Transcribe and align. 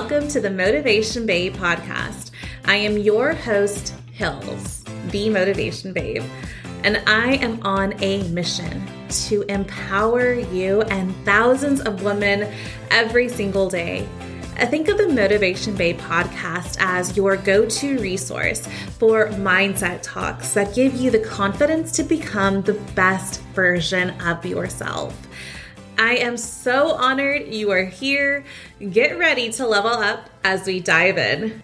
Welcome 0.00 0.28
to 0.28 0.40
the 0.40 0.48
Motivation 0.48 1.26
Babe 1.26 1.56
podcast. 1.56 2.30
I 2.66 2.76
am 2.76 2.98
your 2.98 3.34
host, 3.34 3.94
Hills, 4.12 4.84
the 5.08 5.28
Motivation 5.28 5.92
Babe, 5.92 6.22
and 6.84 7.02
I 7.08 7.34
am 7.38 7.60
on 7.66 8.00
a 8.00 8.22
mission 8.28 8.86
to 9.26 9.42
empower 9.48 10.34
you 10.34 10.82
and 10.82 11.12
thousands 11.24 11.80
of 11.80 12.04
women 12.04 12.48
every 12.92 13.28
single 13.28 13.68
day. 13.68 14.08
I 14.56 14.66
think 14.66 14.86
of 14.86 14.98
the 14.98 15.08
Motivation 15.08 15.74
Babe 15.74 15.98
podcast 15.98 16.76
as 16.78 17.16
your 17.16 17.36
go 17.36 17.68
to 17.68 17.98
resource 17.98 18.68
for 19.00 19.30
mindset 19.30 19.98
talks 20.02 20.54
that 20.54 20.76
give 20.76 20.94
you 20.94 21.10
the 21.10 21.18
confidence 21.18 21.90
to 21.96 22.04
become 22.04 22.62
the 22.62 22.74
best 22.94 23.40
version 23.52 24.10
of 24.20 24.46
yourself. 24.46 25.27
I 26.00 26.14
am 26.14 26.36
so 26.36 26.92
honored 26.92 27.48
you 27.48 27.72
are 27.72 27.84
here. 27.84 28.44
Get 28.92 29.18
ready 29.18 29.50
to 29.54 29.66
level 29.66 29.90
up 29.90 30.30
as 30.44 30.64
we 30.64 30.78
dive 30.78 31.18
in. 31.18 31.60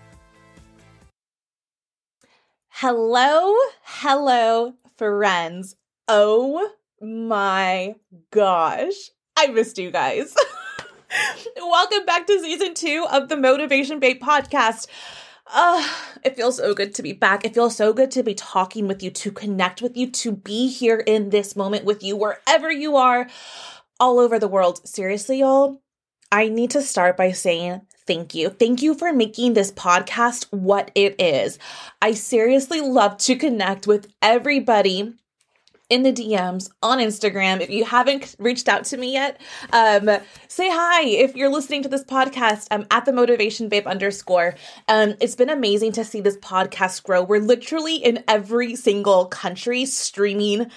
Hello, 2.69 3.55
hello, 3.83 4.74
friends. 4.97 5.77
Oh 6.09 6.69
my 7.01 7.95
gosh, 8.33 9.10
I 9.37 9.47
missed 9.47 9.79
you 9.79 9.93
guys. 9.93 10.35
Welcome 11.57 12.05
back 12.05 12.27
to 12.27 12.41
season 12.41 12.74
two 12.74 13.07
of 13.12 13.29
the 13.29 13.37
Motivation 13.37 14.01
Babe 14.01 14.21
podcast. 14.21 14.88
Uh, 15.46 15.87
it 16.24 16.35
feels 16.35 16.57
so 16.57 16.74
good 16.74 16.95
to 16.95 17.02
be 17.02 17.13
back. 17.13 17.45
It 17.45 17.54
feels 17.54 17.76
so 17.76 17.93
good 17.93 18.10
to 18.13 18.24
be 18.24 18.35
talking 18.35 18.88
with 18.88 19.02
you, 19.02 19.10
to 19.10 19.30
connect 19.30 19.80
with 19.80 19.96
you, 19.96 20.10
to 20.10 20.32
be 20.32 20.69
here 20.69 20.98
in 20.98 21.30
this 21.30 21.54
moment 21.54 21.85
with 21.85 22.02
you, 22.02 22.16
wherever 22.16 22.73
you 22.73 22.96
are 22.96 23.29
all 24.00 24.18
over 24.18 24.38
the 24.38 24.48
world. 24.48 24.87
Seriously, 24.87 25.40
y'all, 25.40 25.82
I 26.30 26.48
need 26.48 26.70
to 26.73 26.82
start 26.82 27.16
by 27.16 27.32
saying 27.32 27.82
thank 28.06 28.34
you. 28.34 28.51
Thank 28.51 28.82
you 28.82 28.95
for 28.95 29.12
making 29.12 29.54
this 29.54 29.73
podcast 29.73 30.46
what 30.51 30.90
it 30.95 31.20
is. 31.20 31.59
I 32.02 32.12
seriously 32.12 32.80
love 32.80 33.16
to 33.18 33.36
connect 33.36 33.86
with 33.86 34.12
everybody 34.20 35.14
in 35.90 36.02
the 36.02 36.12
DMs 36.12 36.70
on 36.82 36.98
Instagram. 36.98 37.60
If 37.60 37.70
you 37.70 37.84
haven't 37.84 38.34
reached 38.38 38.68
out 38.68 38.84
to 38.86 38.96
me 38.96 39.12
yet, 39.12 39.40
um, 39.73 40.08
say 40.48 40.68
hi. 40.70 41.04
If 41.04 41.36
you're 41.36 41.51
listening 41.51 41.82
to 41.82 41.88
this 41.88 42.04
podcast, 42.04 42.66
I'm 42.70 42.86
at 42.90 43.04
the 43.04 43.12
motivation 43.12 43.68
babe 43.68 43.86
underscore. 43.86 44.54
Um, 44.88 45.14
it's 45.20 45.34
been 45.34 45.51
amazing 45.51 45.92
to 45.92 46.04
see 46.04 46.20
this 46.20 46.38
podcast 46.38 47.02
grow. 47.02 47.23
We're 47.23 47.40
literally 47.40 47.96
in 47.96 48.24
every 48.26 48.76
single 48.76 49.26
country 49.26 49.84
streaming 49.84 50.70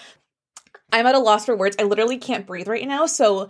I'm 0.98 1.06
at 1.06 1.16
a 1.16 1.20
loss 1.20 1.46
for 1.46 1.56
words. 1.56 1.76
I 1.80 1.84
literally 1.84 2.18
can't 2.18 2.48
breathe 2.48 2.68
right 2.68 2.88
now. 2.88 3.06
So 3.06 3.50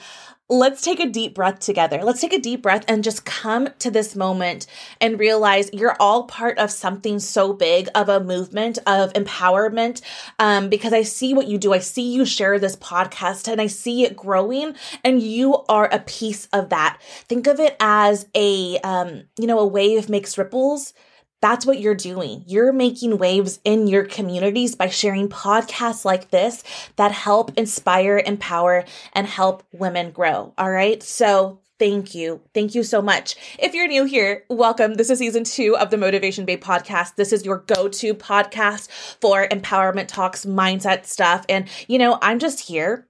let's 0.49 0.81
take 0.81 0.99
a 0.99 1.09
deep 1.09 1.33
breath 1.33 1.59
together. 1.59 2.03
Let's 2.03 2.19
take 2.19 2.33
a 2.33 2.39
deep 2.39 2.61
breath 2.61 2.83
and 2.89 3.03
just 3.03 3.25
come 3.25 3.69
to 3.79 3.89
this 3.89 4.15
moment 4.15 4.67
and 4.99 5.19
realize 5.19 5.69
you're 5.71 5.95
all 5.99 6.23
part 6.23 6.57
of 6.57 6.71
something 6.71 7.19
so 7.19 7.53
big 7.53 7.87
of 7.95 8.09
a 8.09 8.19
movement 8.19 8.79
of 8.85 9.13
empowerment. 9.13 10.01
Um, 10.39 10.69
because 10.69 10.91
I 10.91 11.03
see 11.03 11.33
what 11.33 11.47
you 11.47 11.57
do. 11.57 11.73
I 11.73 11.79
see 11.79 12.13
you 12.13 12.25
share 12.25 12.59
this 12.59 12.75
podcast 12.75 13.49
and 13.49 13.61
I 13.61 13.67
see 13.67 14.03
it 14.03 14.17
growing 14.17 14.75
and 15.03 15.21
you 15.21 15.63
are 15.69 15.87
a 15.91 15.99
piece 15.99 16.47
of 16.47 16.69
that. 16.69 16.99
Think 17.29 17.47
of 17.47 17.61
it 17.61 17.77
as 17.79 18.27
a, 18.35 18.77
um, 18.79 19.23
you 19.39 19.47
know, 19.47 19.59
a 19.59 19.67
wave 19.67 20.09
makes 20.09 20.37
ripples 20.37 20.93
that's 21.41 21.65
what 21.65 21.79
you're 21.79 21.95
doing. 21.95 22.43
You're 22.47 22.73
making 22.73 23.17
waves 23.17 23.59
in 23.63 23.87
your 23.87 24.05
communities 24.05 24.75
by 24.75 24.89
sharing 24.89 25.29
podcasts 25.29 26.03
like 26.03 26.31
this 26.31 26.63
that 26.95 27.11
help 27.11 27.57
inspire, 27.57 28.21
empower, 28.25 28.85
and 29.13 29.27
help 29.27 29.63
women 29.71 30.11
grow. 30.11 30.53
All 30.57 30.71
right. 30.71 31.01
So 31.03 31.59
Thank 31.79 32.15
you. 32.15 32.41
Thank 32.55 32.73
you 32.73 32.81
so 32.81 33.03
much. 33.03 33.35
If 33.59 33.75
you're 33.75 33.87
new 33.87 34.05
here, 34.05 34.45
welcome. 34.49 34.95
This 34.95 35.11
is 35.11 35.19
season 35.19 35.43
two 35.43 35.77
of 35.77 35.91
the 35.91 35.97
Motivation 35.97 36.43
Babe 36.43 36.63
podcast. 36.63 37.17
This 37.17 37.31
is 37.31 37.45
your 37.45 37.59
go 37.59 37.87
to 37.87 38.15
podcast 38.15 38.89
for 39.21 39.47
empowerment 39.47 40.07
talks, 40.07 40.43
mindset 40.43 41.05
stuff. 41.05 41.45
And, 41.47 41.67
you 41.87 41.99
know, 41.99 42.17
I'm 42.23 42.39
just 42.39 42.61
here 42.61 43.06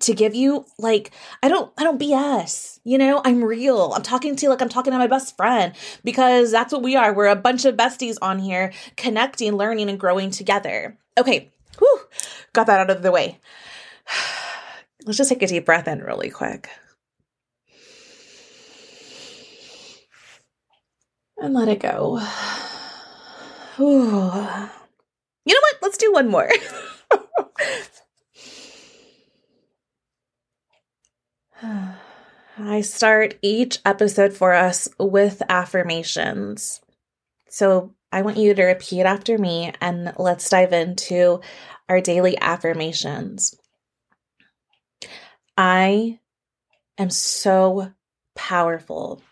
to 0.00 0.14
give 0.14 0.34
you 0.34 0.64
like 0.78 1.10
I 1.42 1.48
don't 1.48 1.72
I 1.78 1.84
don't 1.84 2.00
BS. 2.00 2.80
You 2.84 2.98
know, 2.98 3.20
I'm 3.24 3.44
real. 3.44 3.92
I'm 3.94 4.02
talking 4.02 4.36
to 4.36 4.42
you 4.42 4.50
like 4.50 4.62
I'm 4.62 4.68
talking 4.68 4.92
to 4.92 4.98
my 4.98 5.06
best 5.06 5.36
friend 5.36 5.74
because 6.04 6.50
that's 6.50 6.72
what 6.72 6.82
we 6.82 6.96
are. 6.96 7.12
We're 7.12 7.26
a 7.26 7.36
bunch 7.36 7.64
of 7.64 7.76
besties 7.76 8.16
on 8.22 8.38
here 8.38 8.72
connecting, 8.96 9.56
learning 9.56 9.88
and 9.88 10.00
growing 10.00 10.30
together. 10.30 10.96
Okay. 11.18 11.50
Whew, 11.78 12.00
got 12.52 12.66
that 12.66 12.80
out 12.80 12.90
of 12.90 13.02
the 13.02 13.12
way. 13.12 13.38
Let's 15.04 15.18
just 15.18 15.30
take 15.30 15.42
a 15.42 15.46
deep 15.46 15.66
breath 15.66 15.88
in 15.88 16.00
really 16.00 16.30
quick. 16.30 16.68
And 21.38 21.54
let 21.54 21.68
it 21.68 21.80
go. 21.80 22.20
You 25.44 25.54
know 25.54 25.60
what? 25.60 25.76
Let's 25.82 25.98
do 25.98 26.12
one 26.12 26.28
more. 26.28 26.48
I 31.62 32.80
start 32.80 33.38
each 33.40 33.78
episode 33.84 34.32
for 34.32 34.52
us 34.52 34.88
with 34.98 35.42
affirmations. 35.48 36.80
So 37.48 37.94
I 38.10 38.22
want 38.22 38.36
you 38.36 38.54
to 38.54 38.64
repeat 38.64 39.02
after 39.02 39.38
me 39.38 39.72
and 39.80 40.12
let's 40.18 40.48
dive 40.50 40.72
into 40.72 41.40
our 41.88 42.00
daily 42.00 42.36
affirmations. 42.40 43.54
I 45.56 46.18
am 46.98 47.10
so 47.10 47.92
powerful. 48.34 49.22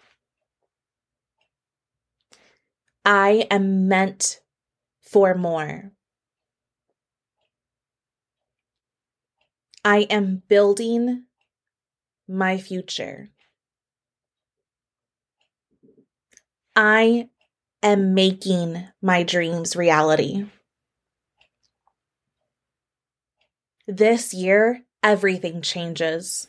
I 3.04 3.46
am 3.50 3.88
meant 3.88 4.40
for 5.00 5.34
more. 5.34 5.90
I 9.84 10.00
am 10.10 10.42
building 10.46 11.24
my 12.30 12.56
future. 12.58 13.28
I 16.76 17.28
am 17.82 18.14
making 18.14 18.86
my 19.02 19.24
dreams 19.24 19.74
reality. 19.74 20.46
This 23.88 24.32
year, 24.32 24.82
everything 25.02 25.60
changes. 25.60 26.46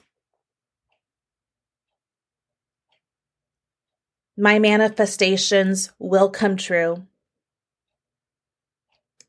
My 4.38 4.60
manifestations 4.60 5.92
will 5.98 6.30
come 6.30 6.58
true. 6.58 7.08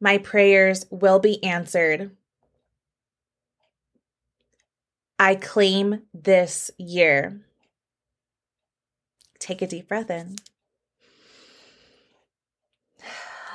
My 0.01 0.19
prayers 0.19 0.85
will 0.91 1.19
be 1.19 1.43
answered. 1.43 2.11
I 5.23 5.37
claim 5.37 6.03
this 6.13 6.73
year. 6.79 7.43
Take 9.39 9.63
a 9.63 9.69
deep 9.69 9.87
breath 9.87 10.11
in. 10.11 10.35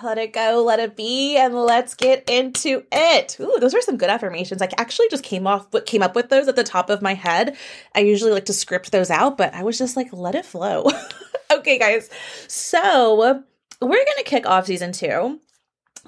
Let 0.02 0.18
it 0.18 0.32
go, 0.32 0.64
let 0.66 0.80
it 0.80 0.96
be, 0.96 1.36
and 1.36 1.54
let's 1.54 1.94
get 1.94 2.30
into 2.30 2.86
it. 2.90 3.38
Ooh, 3.42 3.58
those 3.60 3.74
are 3.74 3.82
some 3.82 3.98
good 3.98 4.10
affirmations. 4.10 4.62
I 4.62 4.70
actually 4.78 5.10
just 5.10 5.26
came 5.26 5.46
off 5.46 5.68
what 5.72 5.86
came 5.86 6.02
up 6.02 6.16
with 6.16 6.30
those 6.30 6.48
at 6.48 6.56
the 6.56 6.64
top 6.64 6.90
of 6.90 7.02
my 7.02 7.16
head. 7.16 7.58
I 7.94 8.00
usually 8.00 8.32
like 8.32 8.46
to 8.46 8.54
script 8.54 8.94
those 8.94 9.12
out, 9.12 9.38
but 9.38 9.54
I 9.54 9.64
was 9.64 9.78
just 9.78 9.98
like, 9.98 10.14
let 10.14 10.36
it 10.36 10.46
flow. 10.46 10.90
okay, 11.52 11.78
guys. 11.78 12.10
So 12.48 13.44
we're 13.82 14.06
gonna 14.06 14.24
kick 14.24 14.46
off 14.46 14.68
season 14.68 14.94
two 14.94 15.42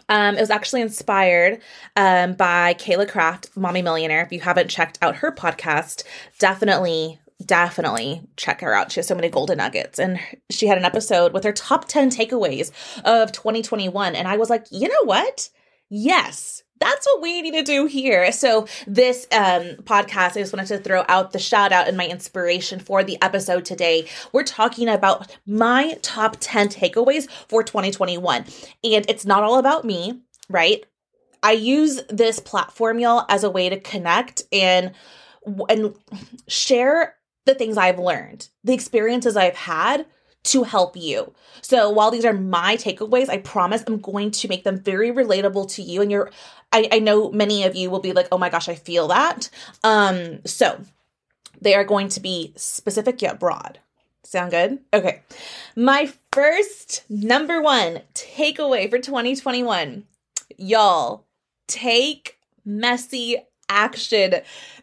um, 0.07 0.35
it 0.35 0.41
was 0.41 0.49
actually 0.49 0.81
inspired 0.81 1.61
um, 1.95 2.33
by 2.33 2.73
Kayla 2.75 3.09
Craft, 3.09 3.55
Mommy 3.55 3.81
Millionaire. 3.81 4.21
If 4.21 4.31
you 4.31 4.39
haven't 4.39 4.69
checked 4.69 4.97
out 5.01 5.17
her 5.17 5.31
podcast, 5.31 6.03
definitely, 6.39 7.19
definitely 7.45 8.21
check 8.37 8.61
her 8.61 8.73
out. 8.73 8.91
She 8.91 8.99
has 8.99 9.07
so 9.07 9.15
many 9.15 9.29
golden 9.29 9.57
nuggets. 9.57 9.99
And 9.99 10.19
she 10.49 10.67
had 10.67 10.77
an 10.77 10.85
episode 10.85 11.33
with 11.33 11.43
her 11.43 11.53
top 11.53 11.87
10 11.87 12.11
takeaways 12.11 12.71
of 13.03 13.31
2021. 13.31 14.15
And 14.15 14.27
I 14.27 14.37
was 14.37 14.49
like, 14.49 14.65
you 14.71 14.87
know 14.87 15.03
what? 15.05 15.49
Yes, 15.89 16.63
that's 16.79 17.05
what 17.05 17.21
we 17.21 17.41
need 17.41 17.53
to 17.53 17.63
do 17.63 17.85
here. 17.85 18.31
So 18.31 18.67
this 18.87 19.27
um, 19.31 19.83
podcast, 19.83 20.31
I 20.31 20.41
just 20.41 20.53
wanted 20.53 20.67
to 20.67 20.79
throw 20.79 21.03
out 21.07 21.31
the 21.31 21.39
shout 21.39 21.71
out 21.71 21.87
and 21.87 21.97
my 21.97 22.07
inspiration 22.07 22.79
for 22.79 23.03
the 23.03 23.21
episode 23.21 23.65
today. 23.65 24.07
We're 24.31 24.43
talking 24.43 24.87
about 24.87 25.37
my 25.45 25.97
top 26.01 26.37
10 26.39 26.69
takeaways 26.69 27.29
for 27.47 27.63
2021. 27.63 28.45
And 28.83 29.05
it's 29.09 29.25
not 29.25 29.43
all 29.43 29.59
about 29.59 29.85
me, 29.85 30.21
right? 30.49 30.83
I 31.43 31.53
use 31.53 32.01
this 32.09 32.39
platform, 32.39 32.99
y'all, 32.99 33.25
as 33.29 33.43
a 33.43 33.49
way 33.49 33.69
to 33.69 33.79
connect 33.79 34.43
and 34.51 34.91
and 35.69 35.95
share 36.47 37.15
the 37.45 37.55
things 37.55 37.77
I've 37.77 37.97
learned, 37.97 38.49
the 38.63 38.73
experiences 38.73 39.37
I've 39.37 39.55
had 39.55 40.05
to 40.49 40.63
help 40.63 40.95
you. 40.95 41.33
So 41.61 41.89
while 41.89 42.11
these 42.11 42.25
are 42.25 42.33
my 42.33 42.77
takeaways, 42.77 43.29
I 43.29 43.37
promise 43.37 43.83
I'm 43.85 43.99
going 43.99 44.31
to 44.31 44.47
make 44.47 44.63
them 44.63 44.79
very 44.79 45.11
relatable 45.11 45.71
to 45.75 45.81
you. 45.81 46.01
And 46.01 46.11
you're, 46.11 46.31
I, 46.71 46.87
I 46.91 46.99
know 46.99 47.31
many 47.31 47.63
of 47.63 47.75
you 47.75 47.89
will 47.89 47.99
be 47.99 48.13
like, 48.13 48.27
oh 48.31 48.37
my 48.37 48.49
gosh, 48.49 48.69
I 48.69 48.75
feel 48.75 49.07
that. 49.09 49.49
Um, 49.83 50.45
so 50.45 50.81
they 51.61 51.75
are 51.75 51.83
going 51.83 52.09
to 52.09 52.19
be 52.19 52.53
specific 52.55 53.21
yet 53.21 53.39
broad. 53.39 53.79
Sound 54.23 54.51
good? 54.51 54.79
Okay. 54.93 55.21
My 55.75 56.11
first 56.31 57.03
number 57.09 57.61
one 57.61 58.01
takeaway 58.13 58.89
for 58.89 58.99
2021 58.99 60.05
y'all 60.59 61.25
take 61.67 62.37
messy 62.65 63.37
action. 63.69 64.35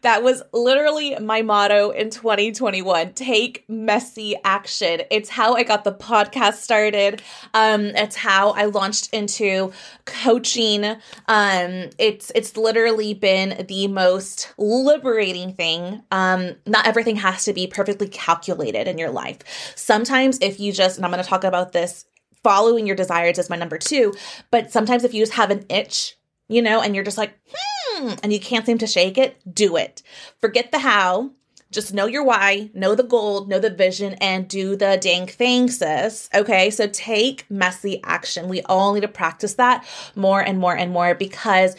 That 0.03 0.23
was 0.23 0.43
literally 0.53 1.17
my 1.17 1.43
motto 1.43 1.91
in 1.91 2.11
2021. 2.11 3.13
Take 3.15 3.65
messy 3.69 4.37
action. 4.45 5.03
It's 5.11 5.29
how 5.29 5.55
I 5.55 5.65
got 5.65 5.85
the 5.85 5.93
podcast 5.93 6.55
started. 6.55 7.23
Um, 7.55 7.87
it's 7.87 8.17
how 8.17 8.51
I 8.51 8.67
launched 8.67 9.13
into 9.13 9.73
coaching. 10.05 10.85
Um, 11.27 11.91
it's 11.99 12.31
it's 12.35 12.57
literally 12.57 13.15
been 13.15 13.67
the 13.67 13.89
most 13.89 14.55
liberating 14.57 15.53
thing. 15.55 16.03
Um, 16.11 16.57
not 16.67 16.87
everything 16.87 17.17
has 17.17 17.45
to 17.45 17.53
be 17.53 17.67
perfectly 17.67 18.09
calculated 18.09 18.89
in 18.89 18.99
your 18.99 19.11
life. 19.11 19.39
Sometimes 19.75 20.39
if 20.41 20.61
you 20.61 20.73
just, 20.73 20.97
and 20.97 21.05
I'm 21.05 21.11
gonna 21.11 21.25
talk 21.25 21.45
about 21.45 21.73
this 21.73 22.07
following 22.47 22.87
your 22.87 22.95
desires 22.95 23.39
is 23.39 23.51
my 23.51 23.57
number 23.57 23.77
two. 23.77 24.15
But 24.53 24.71
sometimes 24.71 25.03
if 25.03 25.13
you 25.13 25.21
just 25.21 25.33
have 25.33 25.51
an 25.51 25.67
itch, 25.69 26.17
you 26.49 26.63
know, 26.63 26.81
and 26.81 26.95
you're 26.95 27.03
just 27.03 27.19
like, 27.19 27.37
hmm, 27.51 27.76
Hmm, 27.97 28.13
and 28.23 28.31
you 28.33 28.39
can't 28.39 28.67
seem 28.67 28.77
to 28.79 28.87
shake 28.87 29.17
it, 29.17 29.41
do 29.53 29.77
it. 29.77 30.03
Forget 30.39 30.71
the 30.71 30.81
how. 30.81 31.31
Just 31.73 31.93
know 31.95 32.07
your 32.07 32.23
why, 32.25 32.71
know 32.75 32.95
the 32.95 33.03
goal, 33.03 33.47
know 33.47 33.59
the 33.59 33.71
vision, 33.71 34.15
and 34.15 34.47
do 34.47 34.77
the 34.77 34.99
dang 35.01 35.27
thing, 35.27 35.69
sis. 35.69 36.29
Okay, 36.33 36.71
so 36.71 36.87
take 36.87 37.45
messy 37.51 38.01
action. 38.05 38.49
We 38.49 38.63
all 38.63 38.93
need 38.93 39.01
to 39.01 39.09
practice 39.09 39.55
that 39.55 39.85
more 40.15 40.41
and 40.41 40.59
more 40.59 40.77
and 40.77 40.93
more 40.93 41.15
because 41.15 41.75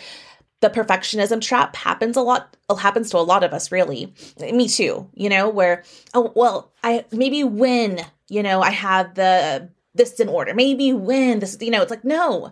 the 0.60 0.70
perfectionism 0.70 1.40
trap 1.40 1.76
happens 1.76 2.18
a 2.18 2.22
lot 2.22 2.58
happens 2.80 3.12
to 3.12 3.18
a 3.18 3.20
lot 3.20 3.44
of 3.44 3.54
us 3.54 3.72
really 3.72 4.12
me 4.40 4.68
too 4.68 5.08
you 5.14 5.30
know 5.30 5.48
where 5.48 5.84
oh 6.16 6.32
well 6.36 6.72
i 6.84 7.06
maybe 7.12 7.44
when 7.44 8.00
you 8.28 8.42
know 8.42 8.62
i 8.62 8.72
have 8.72 9.14
the 9.14 9.70
this 9.94 10.20
in 10.20 10.28
order 10.28 10.54
maybe 10.56 10.94
when 10.94 11.40
this 11.40 11.58
you 11.62 11.70
know 11.70 11.82
it's 11.82 11.92
like 11.92 12.04
no 12.04 12.52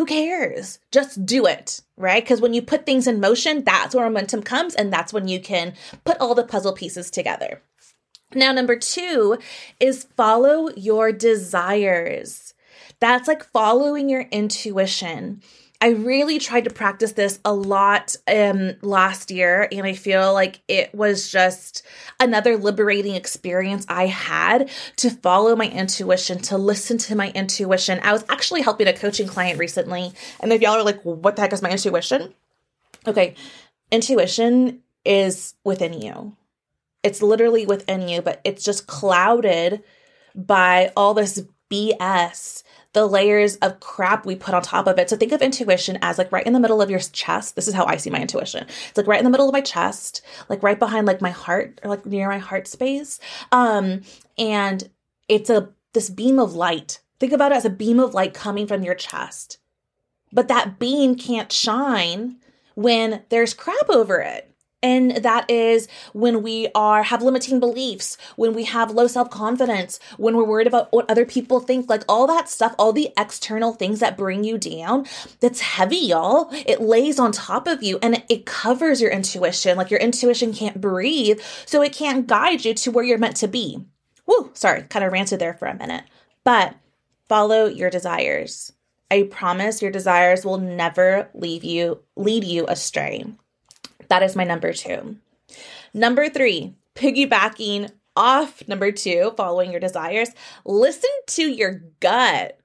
who 0.00 0.06
cares? 0.06 0.78
Just 0.90 1.26
do 1.26 1.44
it, 1.44 1.82
right? 1.98 2.24
Because 2.24 2.40
when 2.40 2.54
you 2.54 2.62
put 2.62 2.86
things 2.86 3.06
in 3.06 3.20
motion, 3.20 3.64
that's 3.64 3.94
where 3.94 4.06
momentum 4.06 4.42
comes, 4.42 4.74
and 4.74 4.90
that's 4.90 5.12
when 5.12 5.28
you 5.28 5.38
can 5.38 5.74
put 6.06 6.16
all 6.18 6.34
the 6.34 6.42
puzzle 6.42 6.72
pieces 6.72 7.10
together. 7.10 7.60
Now, 8.34 8.50
number 8.52 8.76
two 8.76 9.36
is 9.78 10.04
follow 10.16 10.70
your 10.74 11.12
desires. 11.12 12.54
That's 12.98 13.28
like 13.28 13.44
following 13.44 14.08
your 14.08 14.22
intuition. 14.22 15.42
I 15.82 15.90
really 15.90 16.38
tried 16.38 16.64
to 16.64 16.70
practice 16.70 17.12
this 17.12 17.40
a 17.42 17.54
lot 17.54 18.14
um, 18.28 18.74
last 18.82 19.30
year, 19.30 19.66
and 19.72 19.86
I 19.86 19.94
feel 19.94 20.34
like 20.34 20.60
it 20.68 20.94
was 20.94 21.30
just 21.30 21.82
another 22.18 22.58
liberating 22.58 23.14
experience 23.14 23.86
I 23.88 24.06
had 24.06 24.68
to 24.96 25.10
follow 25.10 25.56
my 25.56 25.70
intuition, 25.70 26.38
to 26.42 26.58
listen 26.58 26.98
to 26.98 27.16
my 27.16 27.30
intuition. 27.30 27.98
I 28.02 28.12
was 28.12 28.26
actually 28.28 28.60
helping 28.60 28.88
a 28.88 28.92
coaching 28.92 29.26
client 29.26 29.58
recently, 29.58 30.12
and 30.40 30.52
if 30.52 30.60
y'all 30.60 30.74
are 30.74 30.84
like, 30.84 31.00
what 31.02 31.36
the 31.36 31.42
heck 31.42 31.54
is 31.54 31.62
my 31.62 31.70
intuition? 31.70 32.34
Okay, 33.06 33.34
intuition 33.90 34.82
is 35.06 35.54
within 35.64 35.94
you. 35.94 36.36
It's 37.02 37.22
literally 37.22 37.64
within 37.64 38.06
you, 38.06 38.20
but 38.20 38.42
it's 38.44 38.62
just 38.62 38.86
clouded 38.86 39.82
by 40.34 40.92
all 40.94 41.14
this 41.14 41.42
BS 41.70 42.64
the 42.92 43.06
layers 43.06 43.56
of 43.56 43.80
crap 43.80 44.26
we 44.26 44.34
put 44.34 44.54
on 44.54 44.62
top 44.62 44.86
of 44.86 44.98
it. 44.98 45.08
So 45.08 45.16
think 45.16 45.32
of 45.32 45.42
intuition 45.42 45.98
as 46.02 46.18
like 46.18 46.32
right 46.32 46.46
in 46.46 46.52
the 46.52 46.60
middle 46.60 46.82
of 46.82 46.90
your 46.90 46.98
chest. 46.98 47.54
This 47.54 47.68
is 47.68 47.74
how 47.74 47.84
I 47.86 47.96
see 47.96 48.10
my 48.10 48.20
intuition. 48.20 48.66
It's 48.88 48.96
like 48.96 49.06
right 49.06 49.20
in 49.20 49.24
the 49.24 49.30
middle 49.30 49.48
of 49.48 49.52
my 49.52 49.60
chest, 49.60 50.22
like 50.48 50.62
right 50.62 50.78
behind 50.78 51.06
like 51.06 51.20
my 51.20 51.30
heart 51.30 51.80
or 51.84 51.90
like 51.90 52.04
near 52.04 52.28
my 52.28 52.38
heart 52.38 52.66
space. 52.66 53.20
Um 53.52 54.02
and 54.36 54.88
it's 55.28 55.50
a 55.50 55.68
this 55.92 56.10
beam 56.10 56.38
of 56.38 56.54
light. 56.54 57.00
Think 57.20 57.32
about 57.32 57.52
it 57.52 57.56
as 57.56 57.64
a 57.64 57.70
beam 57.70 58.00
of 58.00 58.14
light 58.14 58.34
coming 58.34 58.66
from 58.66 58.82
your 58.82 58.94
chest. 58.94 59.58
But 60.32 60.48
that 60.48 60.78
beam 60.78 61.16
can't 61.16 61.52
shine 61.52 62.36
when 62.74 63.22
there's 63.28 63.54
crap 63.54 63.88
over 63.88 64.20
it 64.20 64.49
and 64.82 65.16
that 65.16 65.50
is 65.50 65.88
when 66.12 66.42
we 66.42 66.68
are 66.74 67.02
have 67.02 67.22
limiting 67.22 67.60
beliefs 67.60 68.16
when 68.36 68.54
we 68.54 68.64
have 68.64 68.90
low 68.90 69.06
self-confidence 69.06 69.98
when 70.16 70.36
we're 70.36 70.44
worried 70.44 70.66
about 70.66 70.92
what 70.92 71.10
other 71.10 71.24
people 71.24 71.60
think 71.60 71.88
like 71.88 72.02
all 72.08 72.26
that 72.26 72.48
stuff 72.48 72.74
all 72.78 72.92
the 72.92 73.10
external 73.16 73.72
things 73.72 74.00
that 74.00 74.16
bring 74.16 74.44
you 74.44 74.56
down 74.58 75.06
that's 75.40 75.60
heavy 75.60 75.96
y'all. 75.96 76.48
It 76.52 76.80
lays 76.80 77.18
on 77.18 77.32
top 77.32 77.66
of 77.66 77.82
you 77.82 77.98
and 78.02 78.22
it 78.28 78.46
covers 78.46 79.00
your 79.00 79.10
intuition. 79.10 79.76
Like 79.76 79.90
your 79.90 80.00
intuition 80.00 80.52
can't 80.52 80.80
breathe 80.80 81.40
so 81.66 81.82
it 81.82 81.92
can't 81.92 82.26
guide 82.26 82.64
you 82.64 82.74
to 82.74 82.90
where 82.90 83.04
you're 83.04 83.18
meant 83.18 83.36
to 83.36 83.48
be. 83.48 83.84
Woo, 84.26 84.50
sorry 84.54 84.82
kind 84.82 85.04
of 85.04 85.12
ranted 85.12 85.38
there 85.38 85.54
for 85.54 85.66
a 85.66 85.76
minute. 85.76 86.04
But 86.44 86.74
follow 87.28 87.66
your 87.66 87.90
desires. 87.90 88.72
I 89.10 89.24
promise 89.24 89.82
your 89.82 89.90
desires 89.90 90.44
will 90.44 90.58
never 90.58 91.28
leave 91.34 91.64
you 91.64 92.00
lead 92.16 92.44
you 92.44 92.66
astray 92.68 93.24
that 94.10 94.22
is 94.22 94.36
my 94.36 94.44
number 94.44 94.72
two. 94.72 95.16
Number 95.94 96.28
three, 96.28 96.74
piggybacking 96.94 97.90
off 98.14 98.66
number 98.68 98.92
two, 98.92 99.32
following 99.36 99.70
your 99.70 99.80
desires, 99.80 100.30
listen 100.64 101.10
to 101.28 101.42
your 101.42 101.82
gut. 102.00 102.58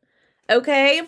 Okay? 0.50 1.02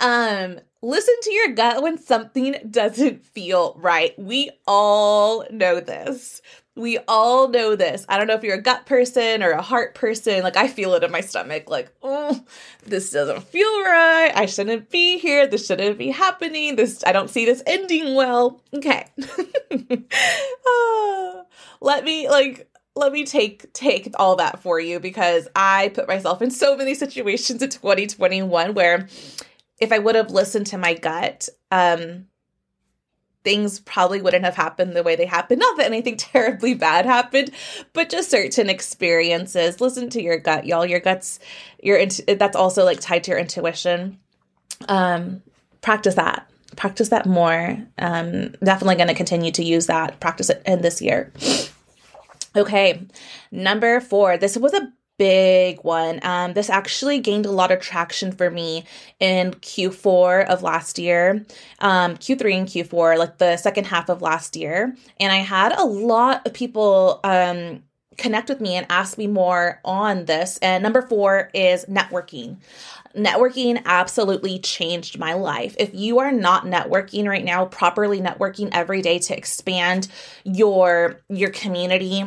Um, 0.00 0.58
listen 0.82 1.14
to 1.22 1.32
your 1.32 1.48
gut 1.54 1.82
when 1.82 1.98
something 1.98 2.56
doesn't 2.68 3.24
feel 3.24 3.76
right. 3.78 4.18
We 4.18 4.50
all 4.66 5.46
know 5.50 5.80
this. 5.80 6.42
We 6.74 6.98
all 7.06 7.48
know 7.48 7.76
this. 7.76 8.06
I 8.08 8.16
don't 8.16 8.26
know 8.26 8.34
if 8.34 8.42
you're 8.42 8.56
a 8.56 8.62
gut 8.62 8.86
person 8.86 9.42
or 9.42 9.50
a 9.50 9.60
heart 9.60 9.94
person. 9.94 10.42
Like, 10.42 10.56
I 10.56 10.68
feel 10.68 10.94
it 10.94 11.04
in 11.04 11.10
my 11.10 11.20
stomach. 11.20 11.68
Like, 11.68 11.92
oh, 12.02 12.42
this 12.86 13.10
doesn't 13.10 13.42
feel 13.44 13.82
right. 13.82 14.32
I 14.34 14.46
shouldn't 14.46 14.90
be 14.90 15.18
here. 15.18 15.46
This 15.46 15.66
shouldn't 15.66 15.98
be 15.98 16.08
happening. 16.08 16.76
This, 16.76 17.04
I 17.06 17.12
don't 17.12 17.28
see 17.28 17.44
this 17.44 17.62
ending 17.66 18.14
well. 18.14 18.62
Okay. 18.72 19.06
oh, 20.66 21.44
let 21.82 22.04
me, 22.04 22.30
like, 22.30 22.68
let 22.94 23.12
me 23.12 23.24
take 23.24 23.72
take 23.72 24.10
all 24.16 24.36
that 24.36 24.62
for 24.62 24.78
you 24.78 25.00
because 25.00 25.48
I 25.56 25.88
put 25.94 26.08
myself 26.08 26.42
in 26.42 26.50
so 26.50 26.76
many 26.76 26.94
situations 26.94 27.62
in 27.62 27.70
2021 27.70 28.74
where 28.74 29.08
if 29.80 29.92
I 29.92 29.98
would 29.98 30.14
have 30.14 30.30
listened 30.30 30.66
to 30.68 30.78
my 30.78 30.94
gut, 30.94 31.48
um, 31.70 32.26
things 33.44 33.80
probably 33.80 34.22
wouldn't 34.22 34.44
have 34.44 34.54
happened 34.54 34.94
the 34.94 35.02
way 35.02 35.16
they 35.16 35.26
happened. 35.26 35.60
Not 35.60 35.76
that 35.76 35.86
anything 35.86 36.16
terribly 36.18 36.74
bad 36.74 37.06
happened, 37.06 37.50
but 37.92 38.10
just 38.10 38.30
certain 38.30 38.70
experiences. 38.70 39.80
Listen 39.80 40.08
to 40.10 40.22
your 40.22 40.38
gut, 40.38 40.66
y'all. 40.66 40.86
Your 40.86 41.00
guts, 41.00 41.38
your 41.82 42.04
that's 42.06 42.56
also 42.56 42.84
like 42.84 43.00
tied 43.00 43.24
to 43.24 43.32
your 43.32 43.40
intuition. 43.40 44.18
Um, 44.88 45.42
practice 45.80 46.14
that. 46.14 46.48
Practice 46.76 47.10
that 47.10 47.26
more. 47.26 47.78
Um, 47.98 48.54
definitely 48.64 48.96
going 48.96 49.08
to 49.08 49.14
continue 49.14 49.52
to 49.52 49.64
use 49.64 49.86
that. 49.86 50.20
Practice 50.20 50.50
it 50.50 50.62
in 50.64 50.80
this 50.80 51.02
year. 51.02 51.32
Okay, 52.56 53.06
number 53.50 54.00
four. 54.00 54.36
This 54.36 54.56
was 54.56 54.74
a 54.74 54.92
big 55.18 55.82
one. 55.84 56.20
Um, 56.22 56.54
this 56.54 56.70
actually 56.70 57.20
gained 57.20 57.46
a 57.46 57.50
lot 57.50 57.70
of 57.70 57.80
traction 57.80 58.32
for 58.32 58.50
me 58.50 58.84
in 59.20 59.52
Q4 59.52 60.46
of 60.46 60.62
last 60.62 60.98
year, 60.98 61.44
um, 61.80 62.16
Q3 62.16 62.56
and 62.56 62.66
Q4, 62.66 63.18
like 63.18 63.38
the 63.38 63.56
second 63.56 63.86
half 63.86 64.08
of 64.08 64.22
last 64.22 64.56
year. 64.56 64.96
And 65.20 65.32
I 65.32 65.36
had 65.36 65.72
a 65.72 65.84
lot 65.84 66.46
of 66.46 66.52
people 66.52 67.20
um, 67.24 67.82
connect 68.16 68.48
with 68.48 68.60
me 68.60 68.76
and 68.76 68.86
ask 68.88 69.18
me 69.18 69.26
more 69.26 69.80
on 69.84 70.24
this. 70.24 70.58
And 70.58 70.82
number 70.82 71.02
four 71.02 71.50
is 71.54 71.84
networking. 71.86 72.58
Networking 73.16 73.82
absolutely 73.84 74.58
changed 74.58 75.18
my 75.18 75.34
life. 75.34 75.76
If 75.78 75.94
you 75.94 76.18
are 76.20 76.32
not 76.32 76.64
networking 76.64 77.26
right 77.26 77.44
now, 77.44 77.66
properly 77.66 78.20
networking 78.20 78.70
every 78.72 79.02
day 79.02 79.18
to 79.20 79.36
expand 79.36 80.08
your 80.44 81.20
your 81.28 81.50
community, 81.50 82.24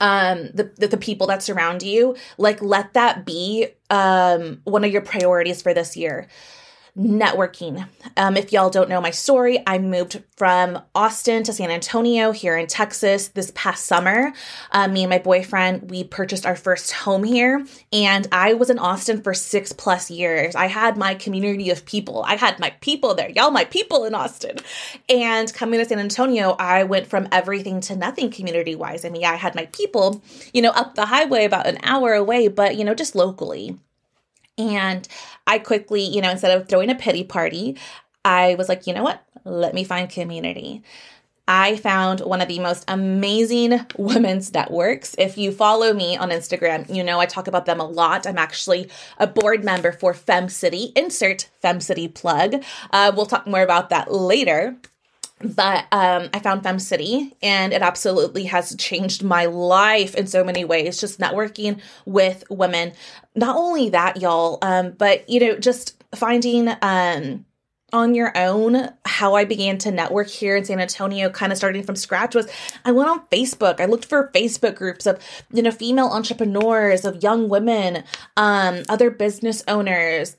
um 0.00 0.50
the, 0.54 0.72
the, 0.76 0.88
the 0.88 0.96
people 0.96 1.26
that 1.26 1.42
surround 1.42 1.82
you 1.82 2.16
like 2.38 2.60
let 2.62 2.92
that 2.94 3.24
be 3.24 3.66
um 3.90 4.60
one 4.64 4.84
of 4.84 4.90
your 4.90 5.02
priorities 5.02 5.62
for 5.62 5.74
this 5.74 5.96
year 5.96 6.28
networking. 6.96 7.88
Um, 8.16 8.36
if 8.36 8.52
y'all 8.52 8.70
don't 8.70 8.88
know 8.88 9.00
my 9.00 9.10
story, 9.10 9.60
I 9.66 9.78
moved 9.78 10.22
from 10.36 10.80
Austin 10.94 11.42
to 11.42 11.52
San 11.52 11.70
Antonio 11.70 12.30
here 12.30 12.56
in 12.56 12.68
Texas 12.68 13.28
this 13.28 13.50
past 13.54 13.86
summer. 13.86 14.32
Um, 14.70 14.92
me 14.92 15.02
and 15.02 15.10
my 15.10 15.18
boyfriend, 15.18 15.90
we 15.90 16.04
purchased 16.04 16.46
our 16.46 16.54
first 16.54 16.92
home 16.92 17.24
here, 17.24 17.66
and 17.92 18.28
I 18.30 18.54
was 18.54 18.70
in 18.70 18.78
Austin 18.78 19.22
for 19.22 19.34
six 19.34 19.72
plus 19.72 20.08
years. 20.08 20.54
I 20.54 20.66
had 20.66 20.96
my 20.96 21.16
community 21.16 21.70
of 21.70 21.84
people. 21.84 22.22
I 22.26 22.36
had 22.36 22.60
my 22.60 22.70
people 22.80 23.14
there, 23.14 23.30
y'all, 23.30 23.50
my 23.50 23.64
people 23.64 24.04
in 24.04 24.14
Austin. 24.14 24.58
And 25.08 25.52
coming 25.52 25.80
to 25.80 25.86
San 25.86 25.98
Antonio, 25.98 26.54
I 26.60 26.84
went 26.84 27.08
from 27.08 27.28
everything 27.32 27.80
to 27.82 27.96
nothing 27.96 28.30
community 28.30 28.76
wise. 28.76 29.04
I 29.04 29.08
mean, 29.08 29.24
I 29.24 29.34
had 29.34 29.56
my 29.56 29.66
people, 29.66 30.22
you 30.52 30.62
know, 30.62 30.70
up 30.70 30.94
the 30.94 31.06
highway 31.06 31.44
about 31.44 31.66
an 31.66 31.78
hour 31.82 32.14
away, 32.14 32.46
but, 32.46 32.76
you 32.76 32.84
know, 32.84 32.94
just 32.94 33.16
locally. 33.16 33.78
And 34.56 35.06
I 35.46 35.58
quickly, 35.58 36.02
you 36.02 36.20
know, 36.20 36.30
instead 36.30 36.56
of 36.56 36.68
throwing 36.68 36.90
a 36.90 36.94
pity 36.94 37.24
party, 37.24 37.76
I 38.24 38.54
was 38.56 38.68
like, 38.68 38.86
you 38.86 38.94
know 38.94 39.02
what? 39.02 39.22
Let 39.44 39.74
me 39.74 39.84
find 39.84 40.08
community. 40.08 40.82
I 41.46 41.76
found 41.76 42.20
one 42.20 42.40
of 42.40 42.48
the 42.48 42.58
most 42.58 42.84
amazing 42.88 43.84
women's 43.98 44.52
networks. 44.54 45.14
If 45.18 45.36
you 45.36 45.52
follow 45.52 45.92
me 45.92 46.16
on 46.16 46.30
Instagram, 46.30 46.92
you 46.94 47.04
know 47.04 47.20
I 47.20 47.26
talk 47.26 47.46
about 47.46 47.66
them 47.66 47.80
a 47.80 47.86
lot. 47.86 48.26
I'm 48.26 48.38
actually 48.38 48.88
a 49.18 49.26
board 49.26 49.62
member 49.62 49.92
for 49.92 50.14
FemCity. 50.14 50.96
Insert 50.96 51.50
FemCity 51.62 52.14
plug. 52.14 52.64
Uh, 52.90 53.12
we'll 53.14 53.26
talk 53.26 53.46
more 53.46 53.62
about 53.62 53.90
that 53.90 54.10
later 54.10 54.78
but 55.40 55.86
um, 55.92 56.28
I 56.32 56.38
found 56.38 56.62
FemCity 56.62 57.32
and 57.42 57.72
it 57.72 57.82
absolutely 57.82 58.44
has 58.44 58.74
changed 58.76 59.22
my 59.22 59.46
life 59.46 60.14
in 60.14 60.26
so 60.26 60.44
many 60.44 60.64
ways. 60.64 61.00
Just 61.00 61.18
networking 61.18 61.80
with 62.06 62.44
women. 62.48 62.92
Not 63.34 63.56
only 63.56 63.90
that, 63.90 64.20
y'all, 64.20 64.58
um, 64.62 64.92
but 64.92 65.28
you 65.28 65.40
know, 65.40 65.58
just 65.58 66.02
finding 66.14 66.70
um, 66.82 67.44
on 67.92 68.14
your 68.14 68.36
own 68.36 68.90
how 69.04 69.34
I 69.34 69.44
began 69.44 69.78
to 69.78 69.90
network 69.90 70.28
here 70.28 70.56
in 70.56 70.64
San 70.64 70.80
Antonio, 70.80 71.30
kind 71.30 71.52
of 71.52 71.58
starting 71.58 71.82
from 71.82 71.96
scratch, 71.96 72.34
was 72.34 72.50
I 72.84 72.92
went 72.92 73.08
on 73.08 73.26
Facebook. 73.26 73.80
I 73.80 73.84
looked 73.86 74.04
for 74.04 74.30
Facebook 74.34 74.76
groups 74.76 75.06
of 75.06 75.18
you 75.52 75.62
know 75.62 75.70
female 75.70 76.08
entrepreneurs, 76.08 77.04
of 77.04 77.22
young 77.22 77.48
women, 77.48 78.04
um, 78.36 78.82
other 78.88 79.10
business 79.10 79.62
owners 79.68 80.36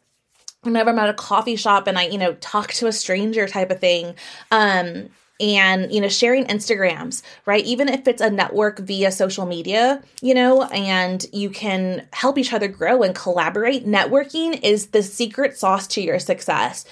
whenever 0.66 0.90
I'm 0.90 1.00
at 1.00 1.10
a 1.10 1.14
coffee 1.14 1.56
shop 1.56 1.88
and 1.88 1.98
I, 1.98 2.08
you 2.08 2.18
know, 2.18 2.34
talk 2.36 2.74
to 2.74 2.88
a 2.88 2.92
stranger 2.92 3.48
type 3.48 3.72
of 3.72 3.80
thing. 3.80 4.16
Um, 4.52 5.10
and 5.40 5.92
you 5.92 6.00
know 6.00 6.08
sharing 6.08 6.46
instagrams 6.46 7.22
right? 7.46 7.66
Even 7.66 7.90
if 7.90 8.08
it's 8.08 8.22
a 8.22 8.30
network 8.30 8.80
via 8.80 9.12
social 9.12 9.46
media 9.46 10.02
you 10.22 10.34
know 10.34 10.64
and 10.64 11.26
you 11.34 11.50
can 11.50 12.08
help 12.14 12.38
each 12.38 12.54
other 12.54 12.68
grow 12.68 13.04
and 13.04 13.14
collaborate 13.14 13.86
networking 13.86 14.58
is 14.64 14.88
the 14.88 15.04
secret 15.04 15.58
sauce 15.58 15.88
to 15.88 16.02
your 16.02 16.20
success. 16.20 16.86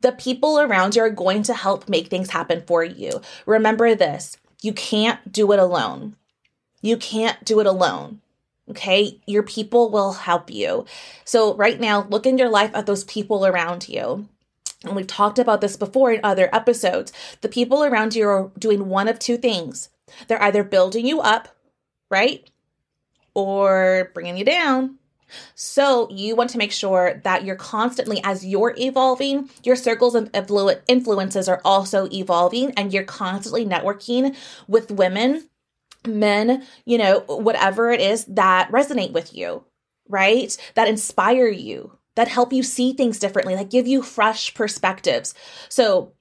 The 0.00 0.12
people 0.12 0.58
around 0.58 0.96
you 0.96 1.02
are 1.02 1.10
going 1.10 1.42
to 1.44 1.54
help 1.54 1.88
make 1.88 2.08
things 2.08 2.30
happen 2.30 2.62
for 2.66 2.82
you. 2.82 3.20
Remember 3.46 3.94
this 3.94 4.38
you 4.62 4.72
can't 4.72 5.30
do 5.30 5.52
it 5.52 5.58
alone. 5.58 6.16
You 6.80 6.96
can't 6.96 7.44
do 7.44 7.60
it 7.60 7.66
alone 7.66 8.22
Okay. 8.70 9.20
Your 9.26 9.42
people 9.42 9.90
will 9.90 10.12
help 10.12 10.50
you. 10.50 10.86
So, 11.24 11.54
right 11.54 11.80
now, 11.80 12.06
look 12.08 12.26
in 12.26 12.38
your 12.38 12.48
life 12.48 12.70
at 12.74 12.86
those 12.86 13.04
people 13.04 13.44
around 13.44 13.88
you. 13.88 14.28
And 14.84 14.96
we've 14.96 15.06
talked 15.06 15.38
about 15.38 15.60
this 15.60 15.76
before 15.76 16.12
in 16.12 16.20
other 16.24 16.48
episodes. 16.52 17.12
The 17.40 17.48
people 17.48 17.84
around 17.84 18.14
you 18.14 18.28
are 18.28 18.50
doing 18.58 18.88
one 18.88 19.08
of 19.08 19.18
two 19.18 19.36
things 19.36 19.88
they're 20.28 20.42
either 20.42 20.62
building 20.62 21.06
you 21.06 21.20
up, 21.20 21.48
right? 22.10 22.48
Or 23.34 24.10
bringing 24.12 24.36
you 24.36 24.44
down. 24.44 24.98
So, 25.54 26.08
you 26.10 26.36
want 26.36 26.50
to 26.50 26.58
make 26.58 26.72
sure 26.72 27.20
that 27.24 27.44
you're 27.44 27.56
constantly, 27.56 28.20
as 28.22 28.44
you're 28.44 28.74
evolving, 28.76 29.48
your 29.64 29.76
circles 29.76 30.14
of 30.14 30.30
influences 30.88 31.48
are 31.48 31.62
also 31.64 32.08
evolving, 32.12 32.72
and 32.72 32.92
you're 32.92 33.04
constantly 33.04 33.64
networking 33.64 34.36
with 34.68 34.90
women 34.90 35.48
men, 36.06 36.64
you 36.84 36.98
know, 36.98 37.20
whatever 37.28 37.90
it 37.90 38.00
is 38.00 38.24
that 38.26 38.70
resonate 38.70 39.12
with 39.12 39.34
you, 39.34 39.64
right? 40.08 40.56
That 40.74 40.88
inspire 40.88 41.48
you, 41.48 41.98
that 42.16 42.28
help 42.28 42.52
you 42.52 42.62
see 42.62 42.92
things 42.92 43.18
differently, 43.18 43.54
that 43.54 43.70
give 43.70 43.86
you 43.86 44.02
fresh 44.02 44.54
perspectives. 44.54 45.34
So, 45.68 46.12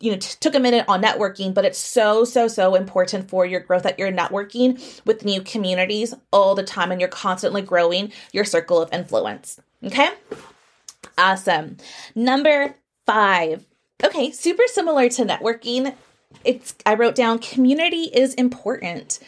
you 0.00 0.12
know, 0.12 0.18
t- 0.18 0.36
took 0.40 0.54
a 0.54 0.60
minute 0.60 0.86
on 0.88 1.02
networking, 1.02 1.52
but 1.52 1.64
it's 1.64 1.78
so, 1.78 2.24
so, 2.24 2.48
so 2.48 2.74
important 2.74 3.28
for 3.28 3.44
your 3.44 3.60
growth 3.60 3.82
that 3.82 3.98
you're 3.98 4.10
networking 4.10 5.04
with 5.04 5.24
new 5.24 5.42
communities 5.42 6.14
all 6.32 6.54
the 6.54 6.62
time 6.62 6.90
and 6.90 7.00
you're 7.00 7.10
constantly 7.10 7.62
growing 7.62 8.10
your 8.32 8.44
circle 8.44 8.80
of 8.80 8.92
influence. 8.92 9.60
Okay. 9.84 10.10
Awesome. 11.18 11.76
Number 12.14 12.76
five. 13.06 13.66
Okay, 14.02 14.30
super 14.30 14.62
similar 14.66 15.10
to 15.10 15.24
networking 15.26 15.94
it's 16.44 16.74
I 16.86 16.94
wrote 16.94 17.14
down 17.14 17.38
community 17.38 18.04
is 18.04 18.34
important. 18.34 19.18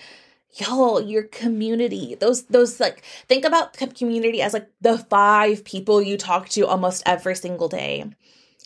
Y'all, 0.54 1.00
your 1.00 1.24
community. 1.24 2.14
Those 2.14 2.44
those 2.44 2.78
like 2.80 3.02
think 3.28 3.44
about 3.44 3.74
community 3.94 4.42
as 4.42 4.52
like 4.52 4.68
the 4.80 4.98
five 4.98 5.64
people 5.64 6.02
you 6.02 6.16
talk 6.16 6.48
to 6.50 6.66
almost 6.66 7.02
every 7.06 7.34
single 7.34 7.68
day. 7.68 8.04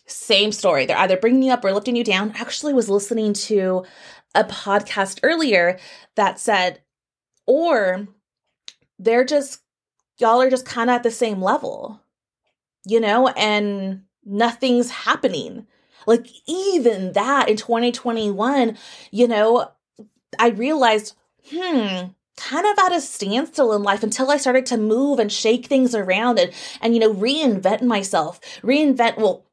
Same 0.07 0.52
story. 0.52 0.87
They're 0.87 0.99
either 0.99 1.16
bringing 1.16 1.43
you 1.43 1.52
up 1.52 1.64
or 1.64 1.73
lifting 1.73 1.97
you 1.97 2.05
down. 2.05 2.33
I 2.35 2.40
actually 2.40 2.75
was 2.75 2.88
listening 2.88 3.33
to 3.35 3.85
a 4.35 4.45
podcast 4.45 5.21
earlier 5.23 5.78
that 6.14 6.38
said 6.38 6.81
or 7.47 8.09
they're 8.99 9.25
just 9.25 9.62
y'all 10.19 10.40
are 10.40 10.50
just 10.50 10.66
kind 10.66 10.90
of 10.90 10.97
at 10.97 11.02
the 11.02 11.11
same 11.11 11.43
level. 11.43 12.00
You 12.85 13.00
know, 13.00 13.28
and 13.28 14.02
nothing's 14.25 14.90
happening 14.90 15.66
like, 16.06 16.26
even 16.46 17.12
that 17.12 17.48
in 17.48 17.56
2021, 17.56 18.76
you 19.10 19.28
know, 19.28 19.70
I 20.38 20.48
realized, 20.48 21.14
hmm, 21.50 22.06
kind 22.36 22.66
of 22.66 22.78
at 22.78 22.92
a 22.92 23.00
standstill 23.00 23.72
in 23.72 23.82
life 23.82 24.02
until 24.02 24.30
I 24.30 24.36
started 24.36 24.66
to 24.66 24.76
move 24.76 25.18
and 25.18 25.32
shake 25.32 25.66
things 25.66 25.94
around 25.94 26.38
and, 26.38 26.52
and 26.80 26.94
you 26.94 27.00
know, 27.00 27.12
reinvent 27.12 27.82
myself, 27.82 28.40
reinvent, 28.62 29.18
well, 29.18 29.46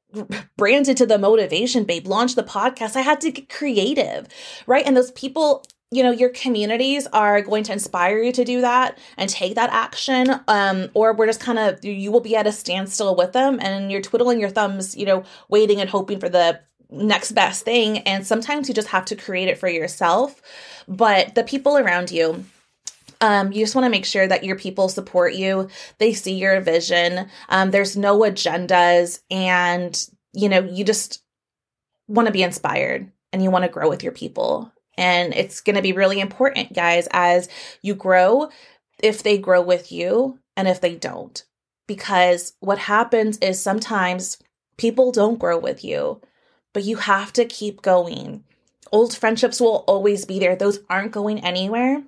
branded 0.57 0.97
to 0.97 1.05
the 1.05 1.17
motivation 1.17 1.85
babe 1.85 2.05
launch 2.07 2.35
the 2.35 2.43
podcast. 2.43 2.95
I 2.95 3.01
had 3.01 3.19
to 3.21 3.31
get 3.31 3.49
creative 3.49 4.27
right? 4.67 4.85
And 4.85 4.95
those 4.95 5.11
people 5.11 5.65
you 5.93 6.03
know 6.03 6.11
your 6.11 6.29
communities 6.29 7.07
are 7.13 7.41
going 7.41 7.63
to 7.63 7.73
inspire 7.73 8.21
you 8.21 8.31
to 8.31 8.43
do 8.43 8.61
that 8.61 8.97
and 9.17 9.29
take 9.29 9.55
that 9.55 9.69
action 9.71 10.39
um, 10.47 10.89
or 10.93 11.13
we're 11.13 11.27
just 11.27 11.39
kind 11.39 11.59
of 11.59 11.83
you 11.83 12.11
will 12.11 12.19
be 12.19 12.35
at 12.35 12.47
a 12.47 12.51
standstill 12.51 13.15
with 13.15 13.33
them 13.33 13.59
and 13.61 13.91
you're 13.91 14.01
twiddling 14.01 14.39
your 14.39 14.49
thumbs 14.49 14.95
you 14.95 15.05
know 15.05 15.23
waiting 15.49 15.79
and 15.79 15.89
hoping 15.89 16.19
for 16.19 16.29
the 16.29 16.59
next 16.93 17.31
best 17.31 17.65
thing. 17.65 17.99
And 17.99 18.25
sometimes 18.25 18.67
you 18.67 18.75
just 18.75 18.89
have 18.89 19.05
to 19.05 19.15
create 19.15 19.47
it 19.47 19.57
for 19.57 19.67
yourself. 19.67 20.41
But 20.87 21.35
the 21.35 21.43
people 21.43 21.77
around 21.77 22.11
you 22.11 22.45
um, 23.21 23.53
you 23.53 23.63
just 23.63 23.73
want 23.73 23.85
to 23.85 23.89
make 23.89 24.03
sure 24.03 24.27
that 24.27 24.43
your 24.43 24.57
people 24.57 24.89
support 24.89 25.33
you. 25.33 25.69
They 25.97 26.11
see 26.11 26.33
your 26.33 26.59
vision. 26.59 27.29
Um, 27.47 27.71
there's 27.71 27.95
no 27.95 28.19
agendas 28.19 29.21
and 29.31 29.97
you 30.33 30.49
know 30.49 30.59
you 30.59 30.83
just 30.83 31.21
want 32.09 32.25
to 32.25 32.33
be 32.33 32.43
inspired 32.43 33.09
and 33.31 33.41
you 33.41 33.49
want 33.49 33.63
to 33.63 33.71
grow 33.71 33.87
with 33.87 34.03
your 34.03 34.11
people 34.11 34.72
and 34.97 35.33
it's 35.33 35.61
going 35.61 35.75
to 35.75 35.81
be 35.81 35.93
really 35.93 36.19
important, 36.19 36.73
guys, 36.73 37.07
as 37.11 37.49
you 37.81 37.95
grow, 37.95 38.49
if 39.01 39.23
they 39.23 39.37
grow 39.37 39.61
with 39.61 39.91
you 39.91 40.39
and 40.55 40.67
if 40.67 40.81
they 40.81 40.95
don't. 40.95 41.43
Because 41.87 42.53
what 42.59 42.77
happens 42.79 43.37
is 43.39 43.61
sometimes 43.61 44.37
people 44.77 45.11
don't 45.11 45.39
grow 45.39 45.57
with 45.57 45.83
you, 45.83 46.21
but 46.73 46.83
you 46.83 46.97
have 46.97 47.33
to 47.33 47.45
keep 47.45 47.81
going. 47.81 48.43
Old 48.91 49.15
friendships 49.15 49.59
will 49.59 49.83
always 49.87 50.25
be 50.25 50.39
there, 50.39 50.55
those 50.55 50.79
aren't 50.89 51.11
going 51.11 51.43
anywhere. 51.43 52.03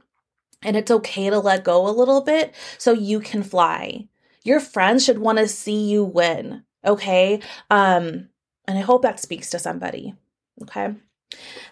And 0.61 0.75
it's 0.75 0.91
okay 0.91 1.29
to 1.29 1.39
let 1.39 1.63
go 1.63 1.87
a 1.87 1.91
little 1.91 2.21
bit 2.21 2.55
so 2.77 2.91
you 2.91 3.19
can 3.19 3.43
fly. 3.43 4.07
Your 4.43 4.59
friends 4.59 5.03
should 5.03 5.19
want 5.19 5.37
to 5.37 5.47
see 5.47 5.89
you 5.89 6.03
win, 6.03 6.63
okay? 6.83 7.41
Um, 7.69 8.29
and 8.67 8.77
I 8.77 8.81
hope 8.81 9.01
that 9.01 9.19
speaks 9.19 9.49
to 9.51 9.59
somebody, 9.59 10.15
okay? 10.61 10.95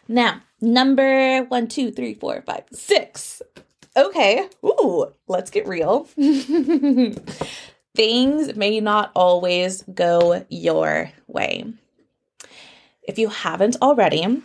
Now, 0.07 0.41
number 0.63 1.43
one, 1.43 1.67
two, 1.67 1.91
three, 1.91 2.15
four, 2.15 2.41
five, 2.41 2.63
six. 2.71 3.41
Okay. 3.95 4.47
Ooh, 4.65 5.13
let's 5.27 5.51
get 5.51 5.67
real. 5.67 6.07
Things 7.95 8.55
may 8.55 8.79
not 8.79 9.11
always 9.15 9.83
go 9.83 10.45
your 10.49 11.11
way. 11.27 11.65
If 13.03 13.19
you 13.19 13.29
haven't 13.29 13.75
already, 13.81 14.41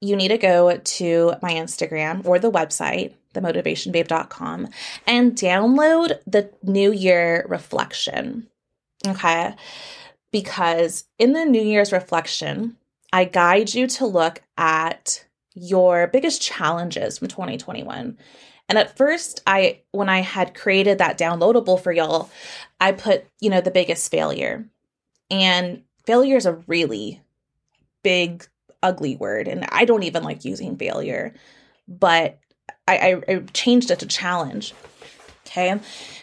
you 0.00 0.16
need 0.16 0.28
to 0.28 0.38
go 0.38 0.76
to 0.76 1.34
my 1.42 1.54
Instagram 1.54 2.24
or 2.26 2.38
the 2.38 2.52
website, 2.52 3.14
themotivationbabe.com, 3.34 4.68
and 5.06 5.32
download 5.32 6.18
the 6.26 6.50
New 6.62 6.92
Year 6.92 7.44
reflection. 7.48 8.46
Okay. 9.06 9.54
Because 10.30 11.04
in 11.18 11.32
the 11.32 11.44
New 11.44 11.62
Year's 11.62 11.92
reflection, 11.92 12.76
I 13.14 13.26
guide 13.26 13.72
you 13.72 13.86
to 13.86 14.06
look 14.06 14.42
at 14.58 15.24
your 15.54 16.08
biggest 16.08 16.42
challenges 16.42 17.18
from 17.18 17.28
2021. 17.28 18.18
And 18.68 18.78
at 18.78 18.96
first, 18.96 19.40
I 19.46 19.82
when 19.92 20.08
I 20.08 20.18
had 20.18 20.56
created 20.56 20.98
that 20.98 21.16
downloadable 21.16 21.80
for 21.80 21.92
y'all, 21.92 22.28
I 22.80 22.90
put, 22.90 23.24
you 23.38 23.50
know, 23.50 23.60
the 23.60 23.70
biggest 23.70 24.10
failure. 24.10 24.68
And 25.30 25.84
failure 26.04 26.36
is 26.36 26.44
a 26.44 26.54
really 26.66 27.22
big 28.02 28.48
ugly 28.82 29.14
word 29.14 29.46
and 29.46 29.64
I 29.70 29.84
don't 29.84 30.02
even 30.02 30.24
like 30.24 30.44
using 30.44 30.76
failure, 30.76 31.34
but 31.86 32.40
I, 32.88 32.96
I, 33.28 33.32
I 33.32 33.38
changed 33.52 33.92
it 33.92 34.00
to 34.00 34.06
challenge. 34.06 34.74
Okay. 35.46 35.78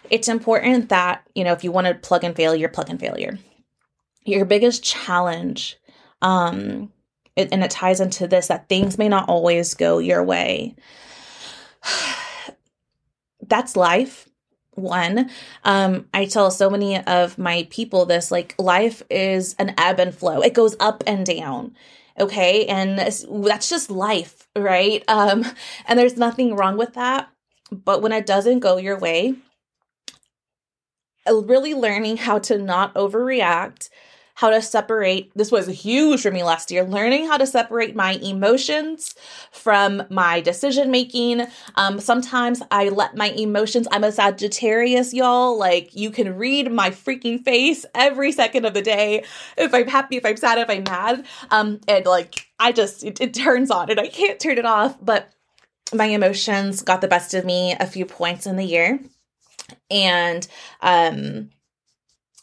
It's 0.10 0.28
important 0.28 0.90
that, 0.90 1.26
you 1.36 1.46
know, 1.46 1.54
if 1.54 1.64
you 1.64 1.72
want 1.72 1.88
to 1.88 1.94
plug 1.94 2.26
in 2.26 2.34
failure, 2.34 2.68
plug 2.68 2.90
in 2.90 2.98
failure. 2.98 3.40
Your 4.26 4.44
biggest 4.44 4.84
challenge 4.84 5.78
um, 6.22 6.92
it, 7.36 7.50
and 7.52 7.64
it 7.64 7.72
ties 7.72 8.00
into 8.00 8.28
this 8.28 8.48
that 8.48 8.70
things 8.70 8.98
may 8.98 9.10
not 9.10 9.30
always 9.30 9.74
go 9.74 10.00
your 10.00 10.24
way. 10.24 10.76
That's 13.48 13.76
life. 13.76 14.28
One, 14.76 15.30
um, 15.66 16.08
I 16.14 16.26
tell 16.26 16.50
so 16.50 16.70
many 16.70 16.98
of 17.06 17.38
my 17.38 17.68
people 17.70 18.06
this 18.06 18.32
like 18.32 18.56
life 18.58 19.04
is 19.10 19.54
an 19.60 19.74
ebb 19.78 20.00
and 20.00 20.16
flow, 20.16 20.40
it 20.42 20.54
goes 20.54 20.78
up 20.80 21.04
and 21.06 21.26
down. 21.26 21.76
Okay. 22.20 22.66
And 22.68 23.00
that's 23.00 23.70
just 23.70 23.90
life, 23.90 24.48
right? 24.56 25.04
Um, 25.08 25.46
and 25.88 25.98
there's 25.98 26.18
nothing 26.18 26.56
wrong 26.56 26.78
with 26.78 26.94
that. 26.94 27.30
But 27.72 28.02
when 28.02 28.12
it 28.12 28.26
doesn't 28.26 28.60
go 28.60 28.78
your 28.78 29.00
way, 29.00 29.36
really 31.28 31.74
learning 31.74 32.18
how 32.18 32.40
to 32.40 32.58
not 32.58 32.94
overreact, 32.96 33.90
how 34.42 34.50
to 34.50 34.60
separate. 34.60 35.32
This 35.36 35.52
was 35.52 35.68
huge 35.68 36.24
for 36.24 36.32
me 36.32 36.42
last 36.42 36.72
year, 36.72 36.84
learning 36.84 37.28
how 37.28 37.38
to 37.38 37.46
separate 37.46 37.96
my 37.96 38.14
emotions 38.14 39.14
from 39.52 40.02
my 40.10 40.42
decision 40.42 40.90
making. 40.90 41.46
Um, 41.76 42.00
sometimes 42.00 42.64
I 42.72 42.90
let 42.90 43.16
my 43.16 43.30
emotions, 43.30 43.88
I'm 43.92 44.04
a 44.04 44.12
Sagittarius, 44.12 45.14
y'all. 45.14 45.60
Like, 45.60 45.96
you 45.96 46.10
can 46.10 46.38
read 46.38 46.72
my 46.72 46.90
freaking 46.90 47.46
face 47.46 47.86
every 47.94 48.32
second 48.32 48.66
of 48.66 48.74
the 48.74 48.82
day. 48.82 49.26
If 49.58 49.76
I'm 49.76 49.88
happy, 49.88 50.18
if 50.18 50.26
I'm 50.26 50.38
sad, 50.38 50.58
if 50.58 50.72
I'm 50.72 50.86
mad. 50.86 51.24
Um, 51.52 51.80
and 51.88 52.04
like, 52.08 52.48
I 52.58 52.72
just, 52.72 53.04
it, 53.04 53.22
it 53.22 53.36
turns 53.36 53.70
on 53.70 53.92
and 53.92 54.00
I 54.00 54.08
can't 54.08 54.40
turn 54.40 54.58
it 54.58 54.66
off. 54.66 54.98
But 55.06 55.32
my 55.94 56.06
emotions 56.06 56.82
got 56.82 57.02
the 57.02 57.08
best 57.08 57.36
of 57.36 57.46
me 57.46 57.76
a 57.80 57.86
few 57.86 58.08
points 58.08 58.48
in 58.48 58.56
the 58.56 58.66
year. 58.66 59.02
And, 59.92 60.48
um, 60.82 61.52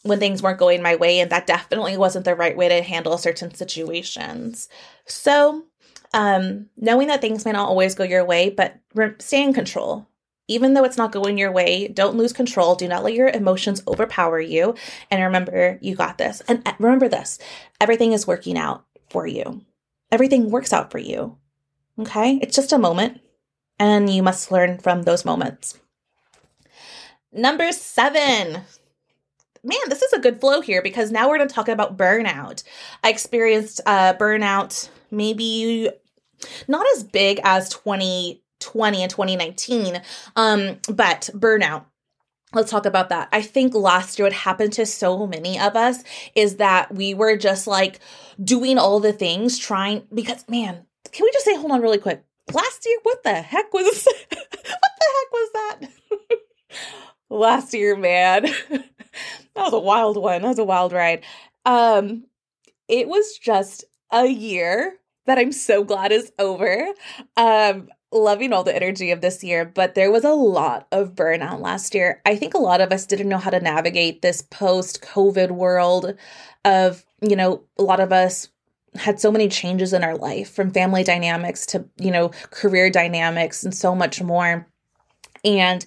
when 0.03 0.19
things 0.19 0.41
weren't 0.41 0.59
going 0.59 0.81
my 0.81 0.95
way, 0.95 1.19
and 1.19 1.29
that 1.31 1.47
definitely 1.47 1.97
wasn't 1.97 2.25
the 2.25 2.35
right 2.35 2.55
way 2.55 2.69
to 2.69 2.81
handle 2.81 3.17
certain 3.17 3.53
situations. 3.53 4.69
So, 5.05 5.65
um, 6.13 6.67
knowing 6.77 7.07
that 7.09 7.21
things 7.21 7.45
may 7.45 7.51
not 7.51 7.67
always 7.67 7.95
go 7.95 8.03
your 8.03 8.25
way, 8.25 8.49
but 8.49 8.79
re- 8.93 9.13
stay 9.19 9.43
in 9.43 9.53
control. 9.53 10.07
Even 10.47 10.73
though 10.73 10.83
it's 10.83 10.97
not 10.97 11.11
going 11.11 11.37
your 11.37 11.51
way, 11.51 11.87
don't 11.87 12.17
lose 12.17 12.33
control. 12.33 12.73
Do 12.73 12.87
not 12.87 13.03
let 13.03 13.13
your 13.13 13.27
emotions 13.27 13.83
overpower 13.87 14.39
you. 14.39 14.73
And 15.11 15.21
remember, 15.21 15.77
you 15.79 15.95
got 15.95 16.17
this. 16.17 16.41
And 16.47 16.67
uh, 16.67 16.73
remember 16.79 17.07
this 17.07 17.37
everything 17.79 18.13
is 18.13 18.25
working 18.25 18.57
out 18.57 18.85
for 19.09 19.27
you, 19.27 19.61
everything 20.11 20.49
works 20.49 20.73
out 20.73 20.91
for 20.91 20.97
you. 20.97 21.37
Okay? 21.99 22.39
It's 22.41 22.55
just 22.55 22.73
a 22.73 22.79
moment, 22.79 23.21
and 23.77 24.09
you 24.09 24.23
must 24.23 24.51
learn 24.51 24.79
from 24.79 25.03
those 25.03 25.25
moments. 25.25 25.77
Number 27.31 27.71
seven, 27.71 28.61
man, 29.63 29.79
this 29.87 30.01
is 30.01 30.13
a 30.13 30.19
good 30.19 30.39
flow 30.39 30.61
here 30.61 30.81
because 30.81 31.11
now 31.11 31.29
we're 31.29 31.37
going 31.37 31.49
to 31.49 31.55
talk 31.55 31.67
about 31.67 31.97
burnout. 31.97 32.63
I 33.03 33.09
experienced 33.09 33.81
uh, 33.85 34.13
burnout 34.13 34.89
maybe 35.11 35.89
not 36.67 36.85
as 36.95 37.03
big 37.03 37.39
as 37.43 37.69
2020 37.69 39.01
and 39.01 39.11
2019, 39.11 40.01
um, 40.35 40.77
but 40.87 41.29
burnout. 41.33 41.85
Let's 42.51 42.71
talk 42.71 42.87
about 42.87 43.09
that. 43.09 43.29
I 43.31 43.43
think 43.43 43.75
last 43.75 44.17
year, 44.17 44.25
what 44.25 44.33
happened 44.33 44.73
to 44.73 44.85
so 44.85 45.27
many 45.27 45.59
of 45.59 45.75
us 45.75 46.03
is 46.33 46.55
that 46.55 46.93
we 46.93 47.13
were 47.13 47.37
just 47.37 47.67
like 47.67 47.99
doing 48.43 48.79
all 48.79 48.99
the 48.99 49.13
things, 49.13 49.59
trying, 49.59 50.07
because 50.11 50.47
man, 50.49 50.85
can 51.11 51.25
we 51.25 51.31
just 51.31 51.45
say, 51.45 51.55
hold 51.55 51.71
on 51.71 51.81
really 51.81 51.99
quick? 51.99 52.23
Last 52.51 52.85
year, 52.87 52.97
what 53.03 53.23
the 53.23 53.33
heck 53.33 53.71
was, 53.71 54.07
what 54.29 54.49
the 54.49 55.05
heck 55.15 55.31
was 55.31 55.49
that? 55.53 55.79
last 57.29 57.73
year, 57.73 57.95
man. 57.95 58.43
that 58.69 58.83
was 59.55 59.73
a 59.73 59.79
wild 59.79 60.17
one. 60.17 60.41
That 60.41 60.49
was 60.49 60.59
a 60.59 60.63
wild 60.63 60.93
ride. 60.93 61.23
Um, 61.65 62.25
it 62.87 63.07
was 63.07 63.37
just 63.37 63.85
a 64.11 64.25
year 64.25 64.95
that 65.25 65.37
I'm 65.37 65.51
so 65.51 65.83
glad 65.83 66.11
is 66.11 66.31
over. 66.39 66.87
Um, 67.37 67.89
loving 68.11 68.51
all 68.51 68.63
the 68.63 68.75
energy 68.75 69.11
of 69.11 69.21
this 69.21 69.43
year, 69.43 69.65
but 69.65 69.93
there 69.93 70.11
was 70.11 70.23
a 70.23 70.33
lot 70.33 70.87
of 70.91 71.13
burnout 71.13 71.61
last 71.61 71.93
year. 71.93 72.21
I 72.25 72.35
think 72.35 72.53
a 72.53 72.59
lot 72.59 72.81
of 72.81 72.91
us 72.91 73.05
didn't 73.05 73.29
know 73.29 73.37
how 73.37 73.51
to 73.51 73.59
navigate 73.59 74.21
this 74.21 74.41
post 74.41 75.01
COVID 75.01 75.51
world 75.51 76.15
of, 76.65 77.05
you 77.21 77.35
know, 77.35 77.63
a 77.77 77.83
lot 77.83 77.99
of 77.99 78.11
us 78.11 78.49
had 78.95 79.19
so 79.19 79.31
many 79.31 79.47
changes 79.47 79.93
in 79.93 80.03
our 80.03 80.17
life 80.17 80.51
from 80.51 80.71
family 80.71 81.03
dynamics 81.03 81.67
to, 81.67 81.85
you 81.97 82.09
know, 82.09 82.29
career 82.49 82.89
dynamics 82.89 83.63
and 83.63 83.75
so 83.75 83.93
much 83.93 84.21
more. 84.21 84.67
And 85.45 85.85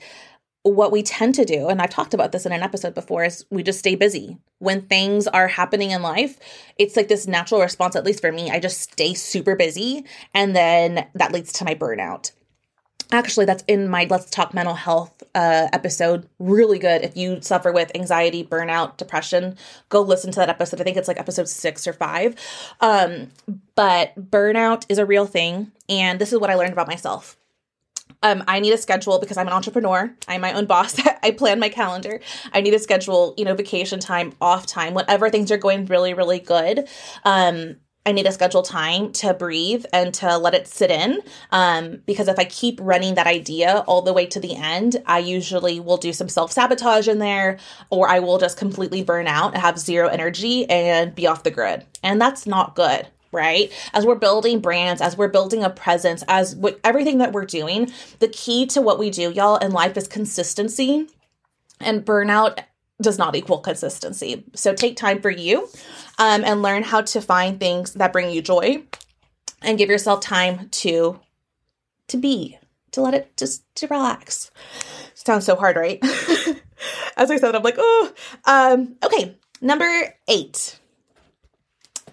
what 0.62 0.92
we 0.92 1.02
tend 1.02 1.34
to 1.34 1.44
do, 1.44 1.68
and 1.68 1.80
I've 1.80 1.90
talked 1.90 2.14
about 2.14 2.32
this 2.32 2.46
in 2.46 2.52
an 2.52 2.62
episode 2.62 2.94
before, 2.94 3.24
is 3.24 3.44
we 3.50 3.62
just 3.62 3.80
stay 3.80 3.94
busy. 3.94 4.38
When 4.58 4.82
things 4.82 5.26
are 5.26 5.48
happening 5.48 5.90
in 5.90 6.02
life, 6.02 6.38
it's 6.78 6.96
like 6.96 7.08
this 7.08 7.26
natural 7.26 7.60
response, 7.60 7.96
at 7.96 8.04
least 8.04 8.20
for 8.20 8.30
me. 8.30 8.50
I 8.50 8.60
just 8.60 8.80
stay 8.80 9.14
super 9.14 9.56
busy, 9.56 10.04
and 10.34 10.54
then 10.54 11.06
that 11.14 11.32
leads 11.32 11.52
to 11.54 11.64
my 11.64 11.74
burnout. 11.74 12.30
Actually, 13.10 13.44
that's 13.44 13.64
in 13.66 13.88
my 13.88 14.06
Let's 14.08 14.30
Talk 14.30 14.54
Mental 14.54 14.74
Health 14.74 15.22
uh, 15.34 15.68
episode. 15.72 16.28
Really 16.38 16.78
good. 16.78 17.02
If 17.02 17.14
you 17.14 17.42
suffer 17.42 17.70
with 17.70 17.94
anxiety, 17.94 18.42
burnout, 18.42 18.96
depression, 18.96 19.56
go 19.90 20.00
listen 20.00 20.30
to 20.32 20.40
that 20.40 20.48
episode. 20.48 20.80
I 20.80 20.84
think 20.84 20.96
it's 20.96 21.08
like 21.08 21.20
episode 21.20 21.48
six 21.48 21.86
or 21.86 21.92
five. 21.92 22.36
Um, 22.80 23.28
but 23.74 24.14
burnout 24.30 24.86
is 24.88 24.96
a 24.96 25.04
real 25.04 25.26
thing. 25.26 25.72
And 25.90 26.18
this 26.18 26.32
is 26.32 26.38
what 26.38 26.48
I 26.48 26.54
learned 26.54 26.72
about 26.72 26.86
myself 26.86 27.36
um, 28.22 28.44
I 28.48 28.60
need 28.60 28.72
a 28.72 28.78
schedule 28.78 29.18
because 29.18 29.36
I'm 29.36 29.46
an 29.46 29.52
entrepreneur. 29.52 30.14
I'm 30.28 30.40
my 30.40 30.52
own 30.52 30.66
boss. 30.66 31.00
I 31.22 31.30
plan 31.32 31.60
my 31.60 31.68
calendar. 31.68 32.20
I 32.52 32.60
need 32.60 32.74
a 32.74 32.78
schedule, 32.78 33.34
you 33.36 33.44
know, 33.44 33.54
vacation 33.54 34.00
time, 34.00 34.32
off 34.40 34.66
time, 34.66 34.94
whatever 34.94 35.30
things 35.30 35.50
are 35.50 35.56
going 35.56 35.86
really, 35.86 36.14
really 36.14 36.38
good. 36.38 36.88
Um, 37.24 37.76
I 38.04 38.10
need 38.10 38.26
to 38.26 38.32
schedule 38.32 38.62
time 38.62 39.12
to 39.12 39.32
breathe 39.32 39.84
and 39.92 40.12
to 40.14 40.36
let 40.36 40.54
it 40.54 40.66
sit 40.66 40.90
in. 40.90 41.20
Um, 41.52 42.02
because 42.04 42.26
if 42.26 42.36
I 42.36 42.44
keep 42.44 42.80
running 42.82 43.14
that 43.14 43.28
idea 43.28 43.84
all 43.86 44.02
the 44.02 44.12
way 44.12 44.26
to 44.26 44.40
the 44.40 44.56
end, 44.56 44.96
I 45.06 45.20
usually 45.20 45.78
will 45.78 45.98
do 45.98 46.12
some 46.12 46.28
self 46.28 46.50
sabotage 46.50 47.06
in 47.06 47.20
there, 47.20 47.58
or 47.90 48.08
I 48.08 48.18
will 48.18 48.38
just 48.38 48.58
completely 48.58 49.04
burn 49.04 49.28
out 49.28 49.54
and 49.54 49.62
have 49.62 49.78
zero 49.78 50.08
energy 50.08 50.68
and 50.68 51.14
be 51.14 51.28
off 51.28 51.44
the 51.44 51.52
grid. 51.52 51.86
And 52.02 52.20
that's 52.20 52.44
not 52.44 52.74
good 52.74 53.06
right? 53.32 53.72
As 53.92 54.06
we're 54.06 54.14
building 54.14 54.60
brands, 54.60 55.00
as 55.00 55.16
we're 55.16 55.28
building 55.28 55.64
a 55.64 55.70
presence, 55.70 56.22
as 56.28 56.54
w- 56.54 56.78
everything 56.84 57.18
that 57.18 57.32
we're 57.32 57.46
doing, 57.46 57.90
the 58.20 58.28
key 58.28 58.66
to 58.66 58.80
what 58.80 58.98
we 58.98 59.10
do, 59.10 59.30
y'all, 59.30 59.56
in 59.56 59.72
life 59.72 59.96
is 59.96 60.06
consistency. 60.06 61.08
And 61.80 62.04
burnout 62.04 62.60
does 63.00 63.18
not 63.18 63.34
equal 63.34 63.58
consistency. 63.58 64.44
So 64.54 64.74
take 64.74 64.96
time 64.96 65.20
for 65.20 65.30
you 65.30 65.68
um, 66.18 66.44
and 66.44 66.62
learn 66.62 66.84
how 66.84 67.00
to 67.02 67.20
find 67.20 67.58
things 67.58 67.94
that 67.94 68.12
bring 68.12 68.30
you 68.30 68.42
joy 68.42 68.84
and 69.62 69.78
give 69.78 69.90
yourself 69.90 70.20
time 70.20 70.68
to 70.68 71.18
to 72.08 72.16
be, 72.18 72.58
to 72.90 73.00
let 73.00 73.14
it 73.14 73.34
just 73.36 73.64
to 73.76 73.86
relax. 73.86 74.50
Sounds 75.14 75.46
so 75.46 75.56
hard, 75.56 75.76
right? 75.76 75.98
As 77.16 77.30
I 77.30 77.36
said, 77.36 77.54
I'm 77.54 77.62
like, 77.62 77.76
oh, 77.78 78.12
um, 78.44 78.96
okay. 79.02 79.36
Number 79.60 80.14
eight, 80.28 80.78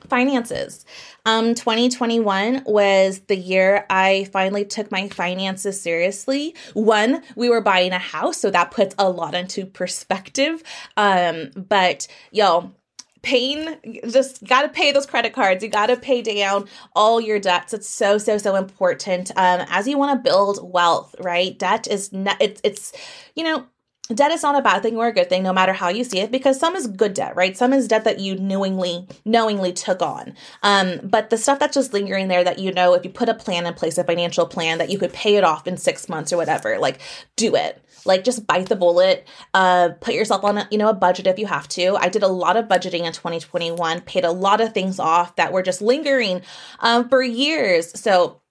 finances. 0.09 0.85
Um, 1.25 1.55
2021 1.55 2.63
was 2.65 3.19
the 3.27 3.35
year 3.35 3.85
I 3.89 4.27
finally 4.33 4.65
took 4.65 4.91
my 4.91 5.09
finances 5.09 5.79
seriously. 5.79 6.55
One, 6.73 7.23
we 7.35 7.49
were 7.49 7.61
buying 7.61 7.91
a 7.91 7.99
house, 7.99 8.37
so 8.37 8.49
that 8.51 8.71
puts 8.71 8.95
a 8.97 9.09
lot 9.09 9.35
into 9.35 9.65
perspective. 9.65 10.63
Um, 10.97 11.51
but 11.55 12.07
yo, 12.31 12.73
paying 13.21 13.75
just 14.09 14.43
got 14.45 14.61
to 14.61 14.69
pay 14.69 14.91
those 14.91 15.05
credit 15.05 15.33
cards 15.33 15.61
you 15.61 15.69
got 15.69 15.87
to 15.87 15.97
pay 15.97 16.21
down 16.21 16.65
all 16.95 17.19
your 17.19 17.37
debts 17.37 17.73
it's 17.73 17.89
so 17.89 18.17
so 18.17 18.37
so 18.37 18.55
important 18.55 19.29
um 19.31 19.65
as 19.69 19.87
you 19.87 19.97
want 19.97 20.17
to 20.17 20.29
build 20.29 20.59
wealth 20.71 21.13
right 21.19 21.59
debt 21.59 21.85
is 21.87 22.13
not 22.13 22.37
it's 22.39 22.61
it's 22.63 22.93
you 23.35 23.43
know 23.43 23.65
debt 24.13 24.31
is 24.31 24.41
not 24.41 24.55
a 24.55 24.61
bad 24.61 24.81
thing 24.81 24.97
or 24.97 25.07
a 25.07 25.13
good 25.13 25.29
thing 25.29 25.43
no 25.43 25.53
matter 25.53 25.73
how 25.73 25.87
you 25.89 26.03
see 26.03 26.19
it 26.19 26.31
because 26.31 26.59
some 26.59 26.75
is 26.75 26.87
good 26.87 27.13
debt 27.13 27.35
right? 27.35 27.55
Some 27.55 27.73
is 27.73 27.87
debt 27.87 28.03
that 28.05 28.19
you 28.19 28.35
knowingly 28.37 29.07
knowingly 29.25 29.71
took 29.71 30.01
on. 30.01 30.35
Um, 30.63 30.99
but 31.03 31.29
the 31.29 31.37
stuff 31.37 31.59
that's 31.59 31.75
just 31.75 31.93
lingering 31.93 32.27
there 32.27 32.43
that 32.43 32.59
you 32.59 32.71
know 32.71 32.93
if 32.93 33.03
you 33.03 33.11
put 33.11 33.29
a 33.29 33.33
plan 33.33 33.65
in 33.65 33.73
place 33.73 33.97
a 33.97 34.03
financial 34.03 34.47
plan 34.47 34.79
that 34.79 34.89
you 34.89 34.97
could 34.97 35.13
pay 35.13 35.35
it 35.35 35.43
off 35.43 35.67
in 35.67 35.77
six 35.77 36.09
months 36.09 36.33
or 36.33 36.37
whatever 36.37 36.77
like 36.79 36.99
do 37.35 37.55
it. 37.55 37.83
Like 38.05 38.23
just 38.23 38.47
bite 38.47 38.69
the 38.69 38.77
bullet. 38.77 39.27
Uh, 39.53 39.89
put 39.99 40.13
yourself 40.13 40.43
on 40.43 40.57
a, 40.57 40.67
you 40.71 40.77
know 40.77 40.89
a 40.89 40.93
budget 40.93 41.27
if 41.27 41.37
you 41.37 41.45
have 41.45 41.67
to. 41.69 41.97
I 41.97 42.09
did 42.09 42.23
a 42.23 42.27
lot 42.27 42.57
of 42.57 42.65
budgeting 42.65 43.01
in 43.01 43.13
2021 43.13 44.01
paid 44.01 44.23
a 44.23 44.31
lot 44.31 44.61
of 44.61 44.73
things 44.73 44.99
off 44.99 45.35
that 45.35 45.51
were 45.51 45.61
just 45.61 45.81
lingering 45.81 46.41
um, 46.79 47.09
for 47.09 47.21
years. 47.21 47.99
So 47.99 48.41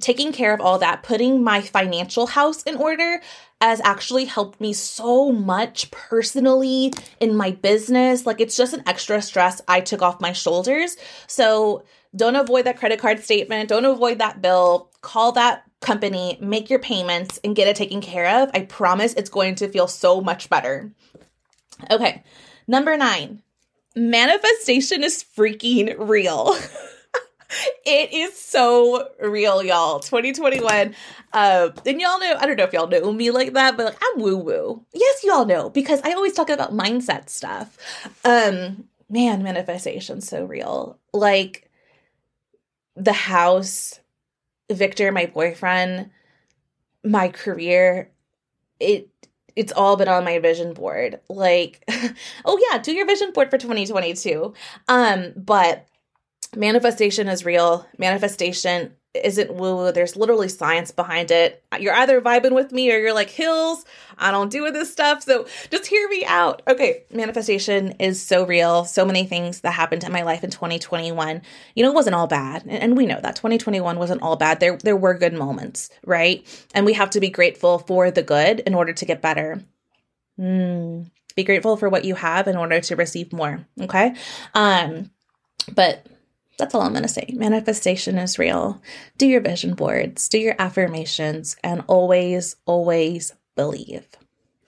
taking 0.00 0.32
care 0.32 0.54
of 0.54 0.60
all 0.60 0.78
that, 0.78 1.02
putting 1.02 1.42
my 1.42 1.60
financial 1.60 2.26
house 2.26 2.62
in 2.62 2.76
order 2.76 3.20
has 3.68 3.80
actually 3.82 4.26
helped 4.26 4.60
me 4.60 4.74
so 4.74 5.32
much 5.32 5.90
personally 5.90 6.92
in 7.18 7.34
my 7.34 7.50
business. 7.50 8.26
Like 8.26 8.40
it's 8.40 8.56
just 8.56 8.74
an 8.74 8.82
extra 8.86 9.22
stress 9.22 9.62
I 9.66 9.80
took 9.80 10.02
off 10.02 10.20
my 10.20 10.32
shoulders. 10.32 10.96
So 11.26 11.84
don't 12.14 12.36
avoid 12.36 12.66
that 12.66 12.76
credit 12.76 12.98
card 12.98 13.22
statement, 13.24 13.70
don't 13.70 13.86
avoid 13.86 14.18
that 14.18 14.42
bill. 14.42 14.90
Call 15.00 15.32
that 15.32 15.64
company, 15.80 16.36
make 16.40 16.68
your 16.68 16.78
payments, 16.78 17.40
and 17.42 17.56
get 17.56 17.66
it 17.66 17.76
taken 17.76 18.00
care 18.02 18.42
of. 18.42 18.50
I 18.52 18.66
promise 18.66 19.14
it's 19.14 19.30
going 19.30 19.54
to 19.56 19.68
feel 19.68 19.88
so 19.88 20.20
much 20.20 20.50
better. 20.50 20.92
Okay, 21.90 22.22
number 22.68 22.96
nine 22.96 23.42
manifestation 23.96 25.02
is 25.02 25.24
freaking 25.36 25.94
real. 25.98 26.54
it 27.84 28.12
is 28.12 28.38
so 28.38 29.10
real, 29.20 29.62
y'all. 29.62 30.00
2021. 30.00 30.94
Uh, 31.32 31.70
and 31.84 32.00
y'all 32.00 32.18
know, 32.20 32.36
I 32.38 32.46
don't 32.46 32.56
know 32.56 32.64
if 32.64 32.72
y'all 32.72 32.88
know 32.88 33.12
me 33.12 33.30
like 33.30 33.52
that, 33.54 33.76
but 33.76 33.86
like 33.86 33.98
I'm 34.02 34.20
woo 34.20 34.36
woo. 34.36 34.84
Yes, 34.92 35.24
y'all 35.24 35.44
know 35.44 35.70
because 35.70 36.00
I 36.04 36.12
always 36.12 36.32
talk 36.32 36.50
about 36.50 36.72
mindset 36.72 37.28
stuff. 37.28 37.76
Um, 38.24 38.84
man, 39.08 39.42
manifestation 39.42 40.20
so 40.20 40.44
real. 40.44 40.98
Like 41.12 41.70
the 42.96 43.12
house, 43.12 44.00
Victor, 44.70 45.10
my 45.12 45.26
boyfriend, 45.26 46.10
my 47.02 47.28
career, 47.28 48.10
it 48.80 49.08
it's 49.56 49.72
all 49.72 49.96
been 49.96 50.08
on 50.08 50.24
my 50.24 50.38
vision 50.38 50.74
board. 50.74 51.20
Like, 51.28 51.84
oh 52.44 52.68
yeah, 52.70 52.78
do 52.78 52.92
your 52.92 53.06
vision 53.06 53.32
board 53.32 53.50
for 53.50 53.58
2022. 53.58 54.52
Um, 54.88 55.32
but 55.36 55.86
manifestation 56.56 57.28
is 57.28 57.44
real. 57.44 57.86
Manifestation 57.98 58.94
isn't 59.14 59.54
woo 59.54 59.76
woo. 59.76 59.92
There's 59.92 60.16
literally 60.16 60.48
science 60.48 60.90
behind 60.90 61.30
it. 61.30 61.64
You're 61.78 61.94
either 61.94 62.20
vibing 62.20 62.52
with 62.54 62.72
me 62.72 62.92
or 62.92 62.98
you're 62.98 63.14
like, 63.14 63.30
Hills, 63.30 63.84
I 64.18 64.30
don't 64.32 64.50
do 64.50 64.70
this 64.72 64.90
stuff. 64.90 65.22
So 65.22 65.46
just 65.70 65.86
hear 65.86 66.08
me 66.08 66.24
out. 66.24 66.62
Okay, 66.66 67.04
manifestation 67.12 67.92
is 68.00 68.20
so 68.20 68.44
real. 68.44 68.84
So 68.84 69.04
many 69.04 69.24
things 69.24 69.60
that 69.60 69.72
happened 69.72 70.02
in 70.02 70.12
my 70.12 70.22
life 70.22 70.42
in 70.42 70.50
2021. 70.50 71.42
You 71.74 71.82
know, 71.84 71.90
it 71.90 71.94
wasn't 71.94 72.16
all 72.16 72.26
bad. 72.26 72.64
And 72.66 72.96
we 72.96 73.06
know 73.06 73.20
that 73.22 73.36
2021 73.36 73.98
wasn't 73.98 74.22
all 74.22 74.36
bad. 74.36 74.58
There, 74.58 74.76
there 74.78 74.96
were 74.96 75.14
good 75.14 75.34
moments, 75.34 75.90
right? 76.04 76.44
And 76.74 76.84
we 76.84 76.94
have 76.94 77.10
to 77.10 77.20
be 77.20 77.30
grateful 77.30 77.78
for 77.78 78.10
the 78.10 78.22
good 78.22 78.60
in 78.60 78.74
order 78.74 78.92
to 78.92 79.04
get 79.04 79.22
better. 79.22 79.62
Mm. 80.38 81.10
Be 81.36 81.44
grateful 81.44 81.76
for 81.76 81.88
what 81.88 82.04
you 82.04 82.16
have 82.16 82.48
in 82.48 82.56
order 82.56 82.80
to 82.80 82.96
receive 82.96 83.32
more. 83.32 83.64
Okay. 83.80 84.14
Um, 84.54 85.10
but 85.72 86.06
that's 86.58 86.74
all 86.74 86.82
I'm 86.82 86.92
going 86.92 87.02
to 87.02 87.08
say. 87.08 87.30
Manifestation 87.32 88.18
is 88.18 88.38
real. 88.38 88.80
Do 89.18 89.26
your 89.26 89.40
vision 89.40 89.74
boards, 89.74 90.28
do 90.28 90.38
your 90.38 90.54
affirmations, 90.58 91.56
and 91.62 91.82
always, 91.86 92.56
always 92.66 93.32
believe. 93.56 94.06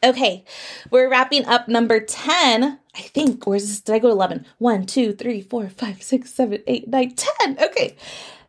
Okay, 0.05 0.44
we're 0.90 1.11
wrapping 1.11 1.46
up 1.46 1.68
number 1.68 2.01
10. 2.01 2.79
I 2.94 3.01
think, 3.01 3.46
where's 3.46 3.66
this? 3.66 3.81
Did 3.81 3.94
I 3.94 3.99
go 3.99 4.11
11? 4.11 4.46
1, 4.59 4.87
2, 4.87 5.12
3, 5.14 5.40
4, 5.40 5.68
5, 5.68 6.03
6, 6.03 6.33
7, 6.33 6.62
8, 6.66 6.88
9, 6.88 7.14
10. 7.14 7.59
Okay, 7.62 7.96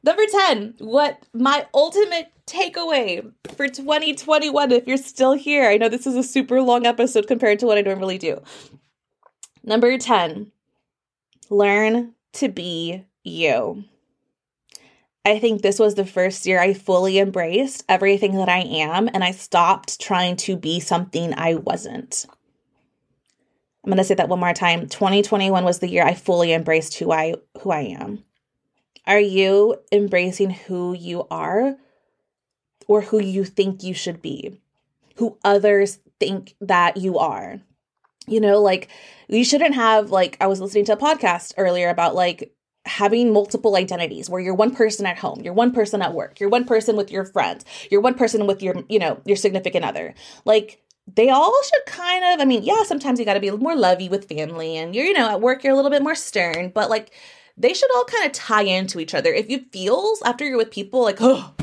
number 0.03 0.23
10. 0.29 0.75
What 0.79 1.25
my 1.33 1.65
ultimate 1.73 2.31
takeaway 2.45 3.31
for 3.55 3.67
2021, 3.67 4.71
if 4.71 4.87
you're 4.87 4.97
still 4.97 5.33
here, 5.33 5.69
I 5.69 5.77
know 5.77 5.89
this 5.89 6.07
is 6.07 6.15
a 6.15 6.23
super 6.23 6.61
long 6.61 6.85
episode 6.85 7.27
compared 7.27 7.59
to 7.59 7.65
what 7.65 7.77
I 7.77 7.81
normally 7.81 8.17
do. 8.17 8.41
Number 9.63 9.97
10, 9.97 10.51
learn 11.49 12.13
to 12.33 12.49
be 12.49 13.05
you. 13.27 13.83
I 15.27 15.39
think 15.39 15.61
this 15.61 15.77
was 15.77 15.95
the 15.95 16.05
first 16.05 16.45
year 16.45 16.59
I 16.59 16.73
fully 16.73 17.19
embraced 17.19 17.83
everything 17.89 18.37
that 18.37 18.47
I 18.47 18.59
am 18.59 19.09
and 19.13 19.25
I 19.25 19.31
stopped 19.31 19.99
trying 19.99 20.37
to 20.37 20.55
be 20.55 20.79
something 20.79 21.33
I 21.33 21.55
wasn't. 21.55 22.25
I'm 23.83 23.91
going 23.91 23.97
to 23.97 24.03
say 24.05 24.15
that 24.15 24.29
one 24.29 24.39
more 24.39 24.53
time. 24.53 24.87
2021 24.87 25.65
was 25.65 25.79
the 25.79 25.89
year 25.89 26.03
I 26.05 26.13
fully 26.13 26.53
embraced 26.53 26.97
who 26.99 27.11
I 27.11 27.35
who 27.61 27.71
I 27.71 27.81
am. 27.81 28.23
Are 29.05 29.19
you 29.19 29.75
embracing 29.91 30.49
who 30.49 30.93
you 30.93 31.25
are 31.31 31.77
or 32.87 33.01
who 33.01 33.21
you 33.21 33.43
think 33.45 33.83
you 33.83 33.93
should 33.93 34.21
be? 34.21 34.61
Who 35.15 35.37
others 35.43 35.99
think 36.19 36.55
that 36.61 36.97
you 36.97 37.17
are? 37.17 37.59
You 38.27 38.41
know, 38.41 38.61
like 38.61 38.89
you 39.29 39.43
shouldn't 39.45 39.75
have 39.75 40.09
like 40.09 40.37
I 40.41 40.47
was 40.47 40.59
listening 40.59 40.85
to 40.85 40.93
a 40.93 40.97
podcast 40.97 41.53
earlier 41.57 41.89
about 41.89 42.15
like 42.15 42.53
having 42.87 43.31
multiple 43.31 43.75
identities 43.75 44.29
where 44.29 44.41
you're 44.41 44.55
one 44.55 44.73
person 44.73 45.05
at 45.05 45.17
home, 45.17 45.41
you're 45.41 45.53
one 45.53 45.71
person 45.71 46.01
at 46.01 46.13
work, 46.13 46.39
you're 46.39 46.49
one 46.49 46.65
person 46.65 46.95
with 46.95 47.11
your 47.11 47.25
friends, 47.25 47.65
you're 47.91 48.01
one 48.01 48.15
person 48.15 48.47
with 48.47 48.63
your, 48.63 48.83
you 48.89 48.99
know, 48.99 49.21
your 49.25 49.37
significant 49.37 49.85
other. 49.85 50.13
Like 50.45 50.81
they 51.15 51.29
all 51.29 51.55
should 51.63 51.85
kind 51.85 52.23
of, 52.33 52.41
I 52.41 52.45
mean, 52.45 52.63
yeah, 52.63 52.83
sometimes 52.83 53.19
you 53.19 53.25
got 53.25 53.35
to 53.35 53.39
be 53.39 53.47
a 53.47 53.51
little 53.51 53.63
more 53.63 53.75
lovey 53.75 54.09
with 54.09 54.27
family 54.27 54.77
and 54.77 54.95
you're, 54.95 55.05
you 55.05 55.13
know, 55.13 55.29
at 55.29 55.41
work 55.41 55.63
you're 55.63 55.73
a 55.73 55.75
little 55.75 55.91
bit 55.91 56.03
more 56.03 56.15
stern, 56.15 56.69
but 56.69 56.89
like 56.89 57.11
they 57.57 57.73
should 57.73 57.93
all 57.95 58.05
kind 58.05 58.25
of 58.25 58.31
tie 58.31 58.63
into 58.63 58.99
each 58.99 59.13
other. 59.13 59.33
If 59.33 59.49
you 59.49 59.65
feels 59.71 60.21
after 60.23 60.45
you're 60.45 60.57
with 60.57 60.71
people 60.71 61.01
like, 61.01 61.17
oh, 61.19 61.53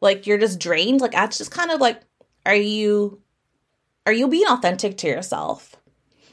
like 0.00 0.26
you're 0.26 0.38
just 0.38 0.58
drained, 0.58 1.00
like 1.00 1.12
that's 1.12 1.38
just 1.38 1.50
kind 1.50 1.70
of 1.70 1.80
like 1.80 2.02
are 2.44 2.54
you 2.54 3.20
are 4.06 4.12
you 4.12 4.28
being 4.28 4.48
authentic 4.48 4.96
to 4.98 5.06
yourself? 5.06 5.76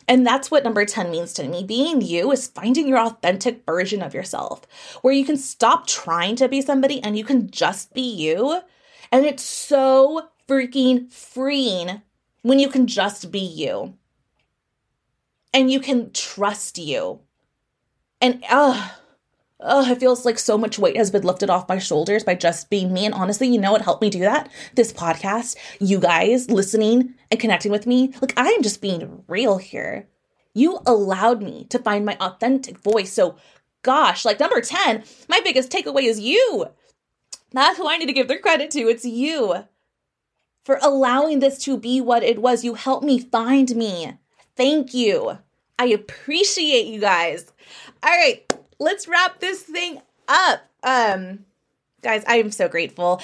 And 0.10 0.26
that's 0.26 0.50
what 0.50 0.63
number 0.63 0.86
10 0.86 1.12
means 1.12 1.34
to 1.34 1.48
me. 1.48 1.63
Being 1.63 2.02
you 2.02 2.32
is 2.32 2.48
finding 2.48 2.88
your 2.88 2.98
authentic 2.98 3.63
version 3.63 4.02
of 4.02 4.15
yourself, 4.15 4.63
where 5.04 5.13
you 5.13 5.24
can 5.24 5.38
stop 5.38 5.86
trying 5.86 6.36
to 6.38 6.50
be 6.50 6.63
somebody 6.63 7.02
and 7.04 7.15
you 7.15 7.24
can 7.24 7.52
just 7.52 7.93
be 7.93 8.02
you. 8.02 8.60
And 9.12 9.24
it's 9.24 9.43
so 9.43 10.30
freaking 10.48 11.12
freeing 11.13 12.02
when 12.41 12.58
you 12.58 12.69
can 12.69 12.88
just 12.88 13.32
be 13.32 13.39
you. 13.39 13.93
And 15.54 15.72
you 15.72 15.80
can 15.80 16.12
trust 16.12 16.80
you. 16.80 17.19
And 18.19 18.43
uh 18.50 18.89
oh, 19.60 19.91
it 19.91 20.00
feels 20.00 20.26
like 20.26 20.39
so 20.39 20.58
much 20.58 20.80
weight 20.80 20.98
has 20.98 21.12
been 21.12 21.24
lifted 21.24 21.50
off 21.50 21.67
my 21.67 21.80
shoulders 21.80 22.24
by 22.24 22.36
just 22.36 22.69
being 22.69 22.93
me. 22.93 23.06
And 23.06 23.13
honestly, 23.13 23.48
you 23.48 23.60
know 23.60 23.72
what 23.72 23.82
helped 23.82 24.02
me 24.02 24.10
do 24.10 24.19
that? 24.19 24.50
This 24.76 24.93
podcast, 24.93 25.56
you 25.80 26.00
guys 26.00 26.50
listening 26.50 27.15
and 27.30 27.39
connecting 27.39 27.72
with 27.72 27.86
me. 27.86 28.13
Like, 28.22 28.34
I 28.38 28.50
am 28.50 28.62
just 28.62 28.82
being 28.82 29.24
real 29.28 29.58
here. 29.58 30.08
You 30.54 30.80
allowed 30.86 31.41
me 31.41 31.65
to 31.69 31.80
find 31.80 32.06
my 32.06 32.17
authentic 32.19 32.78
voice. 32.80 33.13
So, 33.13 33.36
gosh, 33.84 34.26
like 34.26 34.39
number 34.39 34.62
10, 34.62 35.04
my 35.28 35.41
biggest 35.43 35.72
takeaway 35.72 36.04
is 36.04 36.19
you. 36.19 36.67
That's 37.52 37.78
who 37.78 37.89
I 37.89 37.98
need 37.98 38.08
to 38.08 38.13
give 38.13 38.28
the 38.28 38.38
credit 38.38 38.72
to. 38.72 38.88
It's 38.88 39.06
you 39.06 39.65
for 40.63 40.80
allowing 40.82 41.39
this 41.39 41.58
to 41.60 41.78
be 41.78 42.00
what 42.00 42.24
it 42.24 42.41
was. 42.41 42.63
You 42.63 42.76
helped 42.76 43.06
me 43.06 43.19
find 43.19 43.76
me. 43.76 44.13
Thank 44.56 44.93
you. 44.93 45.39
I 45.78 45.86
appreciate 45.86 46.88
you 46.88 47.00
guys. 47.00 47.52
All 48.04 48.10
right, 48.10 48.45
let's 48.79 49.07
wrap 49.07 49.39
this 49.39 49.61
thing 49.61 50.01
up. 50.27 50.61
Um, 50.83 51.45
guys, 52.01 52.23
I 52.27 52.37
am 52.37 52.51
so 52.51 52.67
grateful 52.67 53.21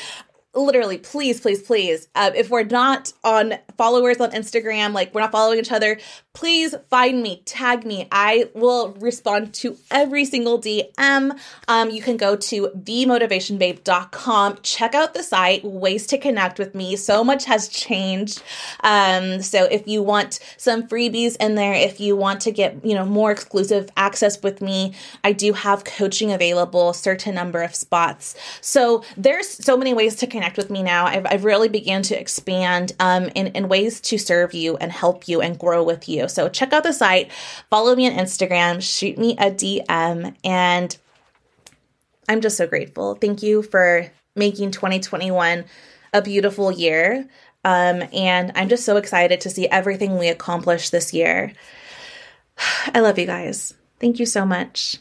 literally 0.55 0.97
please 0.97 1.39
please 1.39 1.61
please 1.61 2.07
uh, 2.15 2.31
if 2.35 2.49
we're 2.49 2.63
not 2.63 3.13
on 3.23 3.53
followers 3.77 4.17
on 4.17 4.31
instagram 4.31 4.93
like 4.93 5.13
we're 5.13 5.21
not 5.21 5.31
following 5.31 5.59
each 5.59 5.71
other 5.71 5.97
please 6.33 6.75
find 6.89 7.23
me 7.23 7.41
tag 7.45 7.85
me. 7.85 8.09
I 8.11 8.49
will 8.53 8.91
respond 8.99 9.53
to 9.55 9.77
every 9.89 10.25
single 10.25 10.59
dm 10.59 11.37
um, 11.67 11.89
you 11.89 12.01
can 12.01 12.17
go 12.17 12.35
to 12.35 12.67
themotivationbabe.com 12.75 14.59
check 14.63 14.95
out 14.95 15.13
the 15.13 15.23
site 15.23 15.63
ways 15.63 16.07
to 16.07 16.17
connect 16.17 16.59
with 16.59 16.75
me. 16.75 16.95
So 16.95 17.23
much 17.23 17.45
has 17.45 17.67
changed. 17.69 18.43
Um, 18.81 19.41
so 19.41 19.65
if 19.65 19.87
you 19.87 20.03
want 20.03 20.39
some 20.57 20.87
freebies 20.87 21.35
in 21.37 21.55
there 21.55 21.73
if 21.73 21.99
you 21.99 22.15
want 22.15 22.41
to 22.41 22.51
get 22.51 22.83
you 22.83 22.93
know 22.93 23.05
more 23.05 23.31
exclusive 23.31 23.89
access 23.97 24.41
with 24.41 24.61
me 24.61 24.93
i 25.23 25.31
do 25.31 25.53
have 25.53 25.83
coaching 25.83 26.31
available 26.31 26.93
certain 26.93 27.35
number 27.35 27.61
of 27.61 27.75
spots. 27.75 28.35
So 28.61 29.03
there's 29.17 29.47
so 29.47 29.77
many 29.77 29.93
ways 29.93 30.15
to 30.17 30.27
connect 30.27 30.44
connect 30.45 30.57
with 30.57 30.69
me 30.69 30.83
now. 30.83 31.05
I've, 31.05 31.25
I've 31.25 31.43
really 31.43 31.69
began 31.69 32.03
to 32.03 32.19
expand 32.19 32.93
um, 32.99 33.31
in, 33.33 33.47
in 33.47 33.67
ways 33.67 33.99
to 34.01 34.19
serve 34.19 34.53
you 34.53 34.77
and 34.77 34.91
help 34.91 35.27
you 35.27 35.41
and 35.41 35.57
grow 35.57 35.83
with 35.83 36.07
you. 36.07 36.27
So 36.27 36.49
check 36.49 36.71
out 36.71 36.83
the 36.83 36.93
site, 36.93 37.31
follow 37.71 37.95
me 37.95 38.07
on 38.07 38.13
Instagram, 38.13 38.79
shoot 38.79 39.17
me 39.17 39.31
a 39.39 39.49
DM, 39.49 40.35
and 40.43 40.97
I'm 42.29 42.41
just 42.41 42.57
so 42.57 42.67
grateful. 42.67 43.15
Thank 43.15 43.41
you 43.41 43.63
for 43.63 44.11
making 44.35 44.69
2021 44.69 45.65
a 46.13 46.21
beautiful 46.21 46.71
year. 46.71 47.27
Um, 47.63 48.03
and 48.13 48.51
I'm 48.53 48.69
just 48.69 48.85
so 48.85 48.97
excited 48.97 49.41
to 49.41 49.49
see 49.49 49.67
everything 49.67 50.19
we 50.19 50.27
accomplish 50.27 50.91
this 50.91 51.11
year. 51.11 51.53
I 52.93 52.99
love 52.99 53.17
you 53.17 53.25
guys. 53.25 53.73
Thank 53.99 54.19
you 54.19 54.27
so 54.27 54.45
much. 54.45 54.97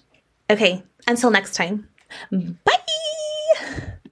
Okay, 0.48 0.82
until 1.06 1.30
next 1.30 1.54
time. 1.54 1.88